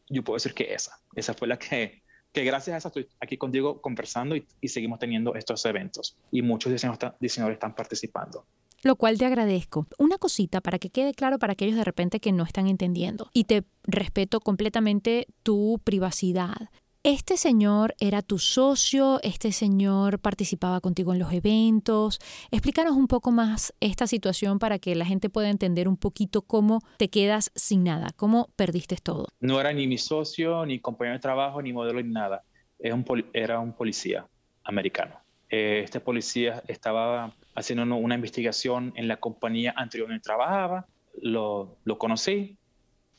yo 0.08 0.22
puedo 0.22 0.36
decir 0.36 0.54
que 0.54 0.74
esa, 0.74 0.98
esa 1.14 1.32
fue 1.32 1.48
la 1.48 1.58
que, 1.58 2.02
que 2.32 2.44
gracias 2.44 2.74
a 2.74 2.78
esa 2.78 2.88
estoy 2.88 3.08
aquí 3.20 3.38
contigo 3.38 3.80
conversando 3.80 4.36
y, 4.36 4.68
seguimos 4.68 4.98
teniendo 4.98 5.34
estos 5.34 5.64
eventos. 5.64 6.18
Y 6.30 6.42
muchos 6.42 6.72
diseñadores 6.72 7.56
están 7.56 7.74
participando 7.74 8.46
lo 8.85 8.97
cual 8.97 9.18
te 9.18 9.27
agradezco. 9.27 9.87
Una 9.99 10.18
cosita 10.18 10.61
para 10.61 10.79
que 10.79 10.90
quede 10.90 11.14
claro 11.14 11.38
para 11.38 11.55
aquellos 11.55 11.77
de 11.77 11.85
repente 11.85 12.20
que 12.20 12.33
no 12.33 12.44
están 12.44 12.68
entendiendo 12.68 13.31
y 13.33 13.44
te 13.44 13.64
respeto 13.85 14.40
completamente 14.40 15.27
tu 15.42 15.81
privacidad. 15.83 16.70
Este 17.03 17.37
señor 17.37 17.94
era 18.01 18.23
tu 18.23 18.38
socio, 18.38 19.20
este 19.23 19.53
señor 19.53 20.20
participaba 20.20 20.81
contigo 20.81 21.12
en 21.12 21.18
los 21.18 21.35
eventos. 21.35 22.18
Explícanos 22.51 22.97
un 22.97 23.09
poco 23.09 23.31
más 23.31 23.75
esta 23.81 24.07
situación 24.07 24.59
para 24.59 24.79
que 24.79 24.94
la 24.94 25.05
gente 25.05 25.29
pueda 25.29 25.51
entender 25.51 25.87
un 25.87 25.99
poquito 25.99 26.40
cómo 26.40 26.81
te 26.97 27.11
quedas 27.11 27.53
sin 27.55 27.85
nada, 27.85 28.09
cómo 28.16 28.49
perdiste 28.57 28.97
todo. 28.97 29.29
No 29.40 29.61
era 29.61 29.75
ni 29.75 29.87
mi 29.87 29.99
socio, 29.99 30.64
ni 30.64 30.79
compañero 30.79 31.16
de 31.16 31.20
trabajo, 31.20 31.61
ni 31.61 31.75
modelo, 31.75 32.03
ni 32.03 32.11
nada. 32.11 32.42
Era 32.79 33.59
un, 33.61 33.75
policía 33.75 34.27
americano. 34.62 35.16
Eh, 35.51 35.83
este 35.85 36.01
policía 36.01 36.62
estaba 36.68 37.35
haciendo 37.54 37.96
una 37.96 38.14
investigación 38.14 38.92
en 38.96 39.08
la 39.08 39.18
compañía 39.18 39.72
anterior 39.76 40.08
donde 40.08 40.22
trabajaba, 40.22 40.86
lo, 41.20 41.76
lo 41.84 41.98
conocí 41.98 42.58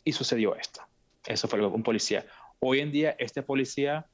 y 0.03 0.11
sucedió 0.11 0.55
esto. 0.55 0.81
Eso 1.25 1.47
fue 1.47 1.65
un 1.65 1.83
policía. 1.83 2.25
Hoy 2.59 2.79
en 2.79 2.91
día 2.91 3.15
este 3.19 3.41
policía 3.41 4.07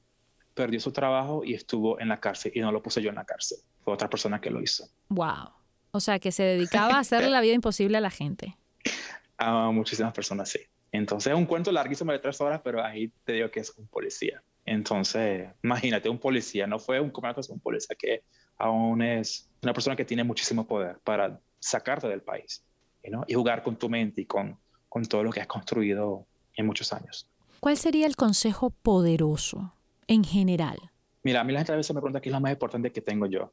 perdió 0.53 0.79
su 0.79 0.91
trabajo 0.91 1.43
y 1.43 1.53
estuvo 1.53 1.99
en 1.99 2.09
la 2.09 2.19
cárcel 2.19 2.51
y 2.55 2.59
no 2.59 2.71
lo 2.71 2.81
puse 2.81 3.01
yo 3.01 3.09
en 3.09 3.15
la 3.15 3.25
cárcel. 3.25 3.59
Fue 3.83 3.93
otra 3.93 4.09
persona 4.09 4.39
que 4.39 4.49
lo 4.49 4.61
hizo. 4.61 4.87
Wow. 5.09 5.49
O 5.91 5.99
sea, 5.99 6.19
que 6.19 6.31
se 6.31 6.43
dedicaba 6.43 6.95
a 6.95 6.99
hacerle 6.99 7.29
la 7.29 7.41
vida 7.41 7.53
imposible 7.53 7.97
a 7.97 8.01
la 8.01 8.11
gente. 8.11 8.57
A 9.37 9.71
muchísimas 9.71 10.13
personas, 10.13 10.49
sí. 10.49 10.59
Entonces 10.91 11.33
es 11.33 11.37
un 11.37 11.47
cuento 11.47 11.71
larguísimo 11.71 12.11
de 12.11 12.19
tres 12.19 12.39
horas, 12.41 12.61
pero 12.63 12.83
ahí 12.83 13.11
te 13.23 13.33
digo 13.33 13.49
que 13.49 13.61
es 13.61 13.71
un 13.75 13.87
policía. 13.87 14.43
Entonces, 14.65 15.49
imagínate, 15.63 16.09
un 16.09 16.19
policía, 16.19 16.67
no 16.67 16.77
fue 16.77 16.99
un 16.99 17.09
comandante, 17.09 17.41
es 17.41 17.49
un 17.49 17.59
policía 17.59 17.95
que 17.97 18.23
aún 18.61 19.01
es 19.01 19.49
una 19.63 19.73
persona 19.73 19.95
que 19.95 20.05
tiene 20.05 20.23
muchísimo 20.23 20.67
poder 20.67 20.99
para 21.03 21.39
sacarte 21.59 22.07
del 22.07 22.21
país 22.21 22.63
¿no? 23.09 23.23
y 23.27 23.33
jugar 23.33 23.63
con 23.63 23.75
tu 23.75 23.89
mente 23.89 24.21
y 24.21 24.25
con, 24.25 24.57
con 24.87 25.03
todo 25.05 25.23
lo 25.23 25.31
que 25.31 25.41
has 25.41 25.47
construido 25.47 26.25
en 26.55 26.67
muchos 26.67 26.93
años. 26.93 27.27
¿Cuál 27.59 27.77
sería 27.77 28.05
el 28.05 28.15
consejo 28.15 28.69
poderoso 28.69 29.73
en 30.07 30.23
general? 30.23 30.77
Mira, 31.23 31.41
a 31.41 31.43
mí 31.43 31.53
la 31.53 31.59
gente 31.59 31.73
a 31.73 31.75
veces 31.75 31.93
me 31.93 32.01
pregunta 32.01 32.21
qué 32.21 32.29
es 32.29 32.33
lo 32.33 32.39
más 32.39 32.51
importante 32.51 32.91
que 32.91 33.01
tengo 33.01 33.25
yo. 33.25 33.51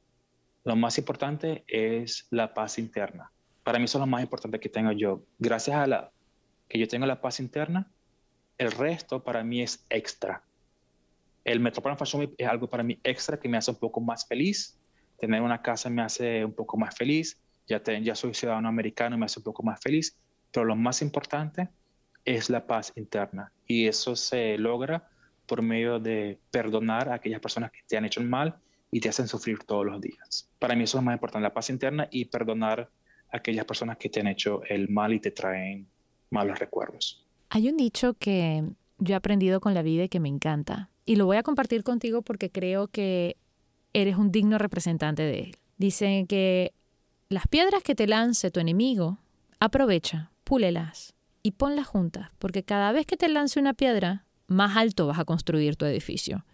Lo 0.64 0.77
más 0.77 0.97
importante 0.99 1.64
es 1.66 2.27
la 2.31 2.53
paz 2.55 2.79
interna. 2.79 3.31
Para 3.64 3.79
mí 3.79 3.85
eso 3.85 3.99
es 3.99 4.01
lo 4.01 4.07
más 4.07 4.23
importante 4.23 4.61
que 4.61 4.68
tengo 4.68 4.92
yo. 4.92 5.23
Gracias 5.38 5.77
a 5.77 5.87
la 5.87 6.11
que 6.68 6.79
yo 6.79 6.88
tengo 6.88 7.07
la 7.07 7.21
paz 7.21 7.40
interna, 7.40 7.90
el 8.59 8.73
resto 8.73 9.23
para 9.23 9.42
mí 9.42 9.62
es 9.62 9.85
extra. 9.88 10.42
El 11.44 11.61
Metropolitan 11.61 11.99
Fashion 11.99 12.21
Week 12.21 12.35
es 12.37 12.49
algo 12.49 12.68
para 12.68 12.83
mí 12.83 12.99
extra 13.05 13.38
que 13.38 13.49
me 13.49 13.57
hace 13.57 13.71
un 13.71 13.79
poco 13.79 14.01
más 14.01 14.27
feliz. 14.27 14.78
Tener 15.18 15.42
una 15.42 15.62
casa 15.62 15.90
me 15.90 16.02
hace 16.02 16.44
un 16.44 16.52
poco 16.52 16.76
más 16.76 16.96
feliz. 16.96 17.38
Ya, 17.66 18.14
soy 18.14 18.35
ciudadano 18.35 18.68
americano 18.68 19.16
y 19.16 19.18
me 19.18 19.26
hace 19.26 19.40
un 19.40 19.44
poco 19.44 19.62
más 19.62 19.81
feliz. 19.81 20.16
Pero 20.52 20.64
lo 20.64 20.76
más 20.76 21.02
importante 21.02 21.68
es 22.24 22.50
la 22.50 22.66
paz 22.66 22.92
interna 22.96 23.52
y 23.66 23.87
eso 23.87 24.16
se 24.16 24.57
logra 24.59 25.09
por 25.46 25.62
medio 25.62 25.98
de 25.98 26.38
perdonar 26.50 27.09
a 27.09 27.14
aquellas 27.14 27.40
personas 27.40 27.70
que 27.70 27.81
te 27.87 27.96
han 27.96 28.04
hecho 28.04 28.20
mal 28.22 28.57
y 28.90 29.00
te 29.00 29.09
hacen 29.09 29.28
sufrir 29.28 29.61
todos 29.64 29.85
los 29.85 30.00
días. 30.00 30.48
Para 30.59 30.74
mí 30.74 30.85
eso 30.85 30.98
es 30.98 31.04
más 31.04 31.14
importante, 31.14 31.42
la 31.42 31.54
paz 31.54 31.70
interna 31.70 32.09
y 32.11 32.26
perdonar 32.26 32.90
a 33.31 33.37
aquellas 33.37 33.64
personas 33.64 33.98
que 33.98 34.09
te 34.09 34.20
han 34.20 34.26
hecho 34.26 34.62
el 34.68 34.88
mal 34.88 35.12
y 35.12 35.20
te 35.20 35.31
traen 35.31 35.87
malos 36.31 36.59
recuerdos. 36.59 37.24
Hay 37.50 37.68
un 37.68 37.76
dicho 37.76 38.14
que 38.14 38.64
yo 38.98 39.14
he 39.14 39.16
aprendido 39.16 39.61
con 39.61 39.74
la 39.74 39.83
vida 39.83 40.04
y 40.04 40.09
que 40.09 40.20
me 40.20 40.28
encanta 40.28 40.90
y 41.04 41.16
lo 41.16 41.24
voy 41.24 41.38
a 41.38 41.42
compartir 41.42 41.85
contigo 41.85 42.20
porque 42.20 42.50
creo 42.50 42.88
que 42.88 43.37
eres 43.92 44.16
un 44.16 44.33
digno 44.33 44.59
representante 44.59 45.22
de 45.22 45.40
él. 45.40 45.57
Dicen 45.77 46.27
que 46.27 46.72
las 47.29 47.46
piedras 47.46 47.83
que 47.83 47.94
te 47.94 48.07
lance 48.07 48.51
tu 48.51 48.61
enemigo, 48.61 49.18
aprovecha, 49.61 50.31
púlelas 50.44 51.14
y 51.42 51.53
ponlas 51.53 51.87
juntas, 51.87 52.31
porque 52.38 52.62
cada 52.62 52.92
vez 52.92 53.07
que 53.07 53.16
te 53.16 53.29
lance 53.29 53.61
una 53.61 53.74
piedra, 53.74 54.24
más 54.46 54.77
alto 54.77 55.07
vas 55.07 55.18
a 55.18 55.24
construir 55.24 55.77
tu 55.77 55.85
edificio. 55.85 56.44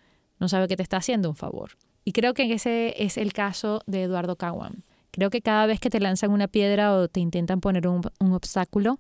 No 0.40 0.48
sabe 0.48 0.68
que 0.68 0.76
te 0.76 0.82
está 0.82 0.96
haciendo 0.98 1.28
un 1.28 1.36
favor. 1.36 1.72
Y 2.04 2.12
creo 2.12 2.34
que 2.34 2.52
ese 2.52 2.94
es 3.02 3.16
el 3.16 3.32
caso 3.32 3.82
de 3.86 4.02
Eduardo 4.02 4.36
Caguam. 4.36 4.82
Creo 5.10 5.30
que 5.30 5.40
cada 5.40 5.66
vez 5.66 5.80
que 5.80 5.90
te 5.90 6.00
lanzan 6.00 6.32
una 6.32 6.48
piedra 6.48 6.92
o 6.94 7.08
te 7.08 7.20
intentan 7.20 7.60
poner 7.60 7.86
un, 7.86 8.02
obstáculo, 8.18 8.98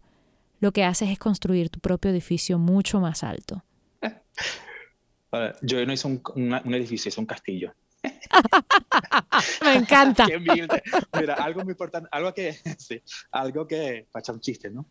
lo 0.60 0.72
que 0.72 0.84
haces 0.84 1.10
es 1.10 1.18
construir 1.18 1.70
tu 1.70 1.80
propio 1.80 2.10
edificio 2.12 2.58
mucho 2.58 3.00
más 3.00 3.24
alto. 3.24 3.64
Yo 5.62 5.84
no 5.84 5.92
hice 5.92 6.06
un 6.06 6.74
edificio, 6.74 7.08
hice 7.08 7.20
un 7.20 7.26
castillo. 7.26 7.74
Me 9.64 9.74
encanta. 9.74 10.26
Mira, 11.18 11.34
algo 11.34 11.62
muy 11.62 11.72
importante, 11.72 12.08
algo 12.12 12.32
que, 12.32 12.52
sí, 12.78 13.00
algo 13.30 13.66
que, 13.66 14.06
para 14.10 14.20
echar 14.20 14.34
un 14.34 14.40
chiste, 14.40 14.70
¿no? 14.70 14.86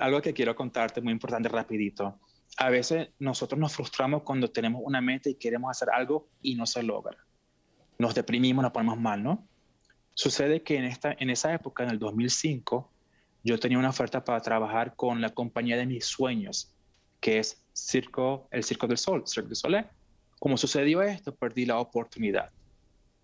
Algo 0.00 0.20
que 0.20 0.32
quiero 0.32 0.54
contarte 0.54 1.00
muy 1.00 1.12
importante 1.12 1.48
rapidito. 1.48 2.18
A 2.56 2.70
veces 2.70 3.08
nosotros 3.18 3.58
nos 3.58 3.72
frustramos 3.72 4.22
cuando 4.22 4.50
tenemos 4.50 4.82
una 4.84 5.00
meta 5.00 5.28
y 5.28 5.34
queremos 5.34 5.70
hacer 5.70 5.88
algo 5.92 6.28
y 6.42 6.54
no 6.54 6.66
se 6.66 6.82
logra. 6.82 7.18
Nos 7.98 8.14
deprimimos, 8.14 8.62
nos 8.62 8.72
ponemos 8.72 8.98
mal, 8.98 9.22
¿no? 9.22 9.46
Sucede 10.14 10.62
que 10.62 10.76
en, 10.76 10.84
esta, 10.84 11.14
en 11.18 11.30
esa 11.30 11.52
época, 11.52 11.82
en 11.82 11.90
el 11.90 11.98
2005, 11.98 12.90
yo 13.42 13.58
tenía 13.58 13.78
una 13.78 13.90
oferta 13.90 14.24
para 14.24 14.40
trabajar 14.40 14.94
con 14.96 15.20
la 15.20 15.30
compañía 15.30 15.76
de 15.76 15.86
mis 15.86 16.06
sueños, 16.06 16.72
que 17.20 17.38
es 17.38 17.62
Circo, 17.74 18.48
el 18.50 18.64
Circo 18.64 18.86
del 18.86 18.98
Sol, 18.98 19.24
Cirque 19.26 19.48
du 19.48 19.54
Soleil. 19.54 19.86
Como 20.44 20.58
sucedió 20.58 21.00
esto, 21.00 21.34
perdí 21.34 21.64
la 21.64 21.78
oportunidad. 21.78 22.50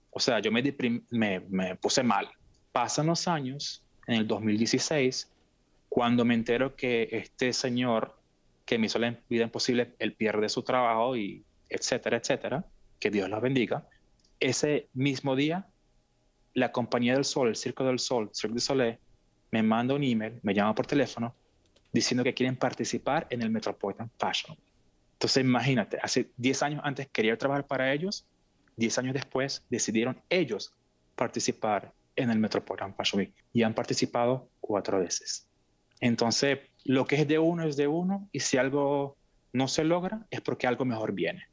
O 0.08 0.18
sea, 0.18 0.40
yo 0.40 0.50
me, 0.50 1.76
puse 1.78 2.02
mal. 2.02 2.30
Pasan 2.72 3.08
los 3.08 3.28
años, 3.28 3.84
en 4.06 4.14
el 4.14 4.26
2016, 4.26 5.30
cuando 5.90 6.24
me 6.24 6.32
entero 6.32 6.74
que 6.74 7.10
este 7.12 7.52
señor 7.52 8.16
que 8.64 8.78
me 8.78 8.86
hizo 8.86 8.98
la 8.98 9.14
vida 9.28 9.44
imposible, 9.44 9.94
él 9.98 10.14
pierde 10.14 10.48
su 10.48 10.62
trabajo 10.62 11.14
y 11.14 11.44
etcétera, 11.68 12.16
etcétera, 12.16 12.64
que 12.98 13.10
Dios 13.10 13.28
los 13.28 13.42
bendiga. 13.42 13.86
Ese 14.40 14.88
mismo 14.94 15.36
día, 15.36 15.68
la 16.54 16.72
compañía 16.72 17.12
del 17.12 17.26
sol, 17.26 17.48
el 17.48 17.56
Circo 17.56 17.84
del 17.84 17.98
Sol, 17.98 18.30
Cirque 18.32 18.54
du 18.54 18.60
Soleil, 18.60 18.98
me 19.50 19.62
manda 19.62 19.92
un 19.92 20.04
email, 20.04 20.40
me 20.42 20.54
llama 20.54 20.74
por 20.74 20.86
teléfono, 20.86 21.34
diciendo 21.92 22.24
que 22.24 22.32
quieren 22.32 22.56
participar 22.56 23.26
en 23.28 23.42
el 23.42 23.50
Metropolitan 23.50 24.10
Fashion. 24.18 24.56
Entonces, 25.20 25.44
imagínate, 25.44 25.98
hace 26.02 26.30
10 26.38 26.62
años 26.62 26.80
antes 26.82 27.08
quería 27.08 27.36
trabajar 27.36 27.66
para 27.66 27.92
ellos 27.92 28.26
10 28.80 28.98
años 28.98 29.14
después 29.14 29.62
decidieron 29.68 30.20
ellos 30.30 30.72
participar 31.14 31.92
en 32.16 32.30
el 32.30 32.38
Metropolitan 32.38 32.94
Fashion 32.94 33.20
Week 33.20 33.34
y 33.52 33.62
han 33.62 33.74
participado 33.74 34.48
cuatro 34.58 34.98
veces. 34.98 35.46
Entonces, 36.00 36.60
lo 36.84 37.06
que 37.06 37.16
es 37.16 37.28
de 37.28 37.38
uno 37.38 37.64
es 37.64 37.76
de 37.76 37.86
uno 37.86 38.28
y 38.32 38.40
si 38.40 38.56
algo 38.56 39.16
no 39.52 39.68
se 39.68 39.84
logra 39.84 40.26
es 40.30 40.40
porque 40.40 40.66
algo 40.66 40.84
mejor 40.84 41.12
viene. 41.12 41.44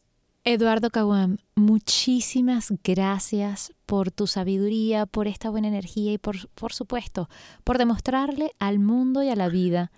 Eduardo 0.45 0.89
Caguam, 0.89 1.39
muchísimas 1.55 2.73
gracias 2.81 3.73
por 3.85 4.11
tu 4.11 4.27
sabiduría, 4.27 5.05
por 5.05 5.27
esta 5.27 5.49
buena 5.49 5.67
energía 5.67 6.13
y 6.13 6.17
por, 6.17 6.47
por 6.51 6.71
supuesto, 6.71 7.29
por 7.65 7.77
demostrarle 7.77 8.53
al 8.57 8.79
mundo 8.79 9.21
y 9.21 9.29
a 9.29 9.35
la 9.35 9.49
vida 9.49 9.91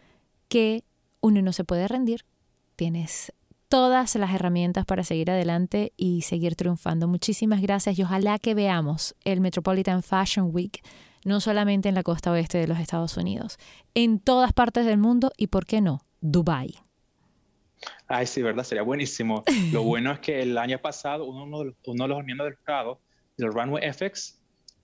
que 0.47 0.84
uno 1.21 1.43
no 1.43 1.53
se 1.53 1.63
puede 1.63 1.88
rendir. 1.88 2.25
Tienes 2.75 3.32
todas 3.69 4.15
las 4.15 4.34
herramientas 4.34 4.86
para 4.86 5.03
seguir 5.03 5.32
adelante 5.32 5.93
y 5.95 6.23
seguir 6.23 6.55
triunfando. 6.55 7.08
Muchísimas 7.08 7.62
gracias 7.62 7.97
y 7.97 8.03
ojalá 8.03 8.39
que 8.39 8.55
veamos 8.55 9.15
el 9.23 9.41
Metropolitan 9.41 10.03
Fashion 10.03 10.49
Week 10.51 10.82
no 11.25 11.39
solamente 11.39 11.89
en 11.89 11.95
la 11.95 12.03
costa 12.03 12.32
oeste 12.32 12.58
de 12.58 12.67
los 12.67 12.79
Estados 12.79 13.17
Unidos, 13.17 13.58
en 13.93 14.19
todas 14.19 14.53
partes 14.53 14.86
del 14.86 14.97
mundo 14.97 15.32
y, 15.38 15.47
¿por 15.47 15.65
qué 15.65 15.82
no?, 15.82 16.01
Dubai. 16.21 16.75
Ay, 18.08 18.25
sí, 18.25 18.41
verdad, 18.41 18.63
sería 18.63 18.84
buenísimo. 18.84 19.43
Lo 19.71 19.84
bueno 19.84 20.12
es 20.12 20.19
que 20.19 20.41
el 20.41 20.58
año 20.58 20.79
pasado 20.79 21.25
uno, 21.25 21.63
de, 21.63 21.73
los 21.86 22.23
miembros 22.23 22.49
del 22.49 22.58
jurado, 22.58 22.99
del 23.38 23.53
Runway 23.53 23.93
FX, 23.93 24.39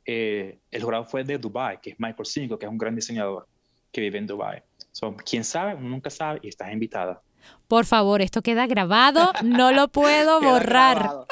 eh, 0.06 0.60
el 0.71 0.84
jurado 0.84 1.06
fue 1.06 1.24
de 1.24 1.38
Dubai, 1.38 1.80
que 1.82 1.91
es 1.91 1.95
Michael 2.00 2.26
Cinco, 2.26 2.60
que 2.60 2.65
es 2.65 2.71
un 2.71 2.78
gran 2.78 2.95
diseñador 2.95 3.48
que 3.91 4.02
vive 4.02 4.19
en 4.19 4.28
Dubai. 4.28 4.62
So, 4.91 5.15
Quién 5.17 5.43
sabe, 5.43 5.76
uno 5.76 5.89
nunca 5.89 6.10
sabe 6.10 6.39
y 6.43 6.50
estás 6.50 6.71
invitada. 6.71 7.21
Por 7.68 7.86
favor, 7.86 8.22
esto 8.22 8.44
queda 8.44 8.68
grabado, 8.68 9.32
no 9.44 9.72
lo 9.72 9.88
puedo 9.88 10.40
borrar. 10.42 11.26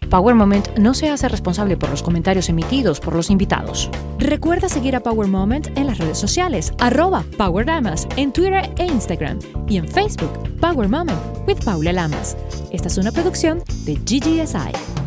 Power 0.10 0.34
Moment 0.34 0.76
no 0.78 0.94
se 0.94 1.10
hace 1.10 1.28
responsable 1.28 1.76
por 1.76 1.90
los 1.90 2.02
comentarios 2.02 2.48
emitidos 2.48 3.00
por 3.00 3.14
los 3.14 3.30
invitados. 3.30 3.90
Recuerda 4.18 4.68
seguir 4.68 4.96
a 4.96 5.00
Power 5.00 5.28
Moment 5.28 5.68
en 5.76 5.86
las 5.86 5.98
redes 5.98 6.18
sociales, 6.18 6.72
arroba 6.78 7.24
Power 7.38 7.66
Lamas, 7.66 8.08
en 8.16 8.32
Twitter 8.32 8.68
e 8.78 8.86
Instagram, 8.86 9.38
y 9.68 9.76
en 9.78 9.88
Facebook, 9.88 10.58
Power 10.60 10.88
Moment 10.88 11.20
with 11.46 11.64
Paula 11.64 11.92
Lamas. 11.92 12.36
Esta 12.72 12.88
es 12.88 12.98
una 12.98 13.12
producción 13.12 13.62
de 13.84 13.94
GGSI. 13.94 15.05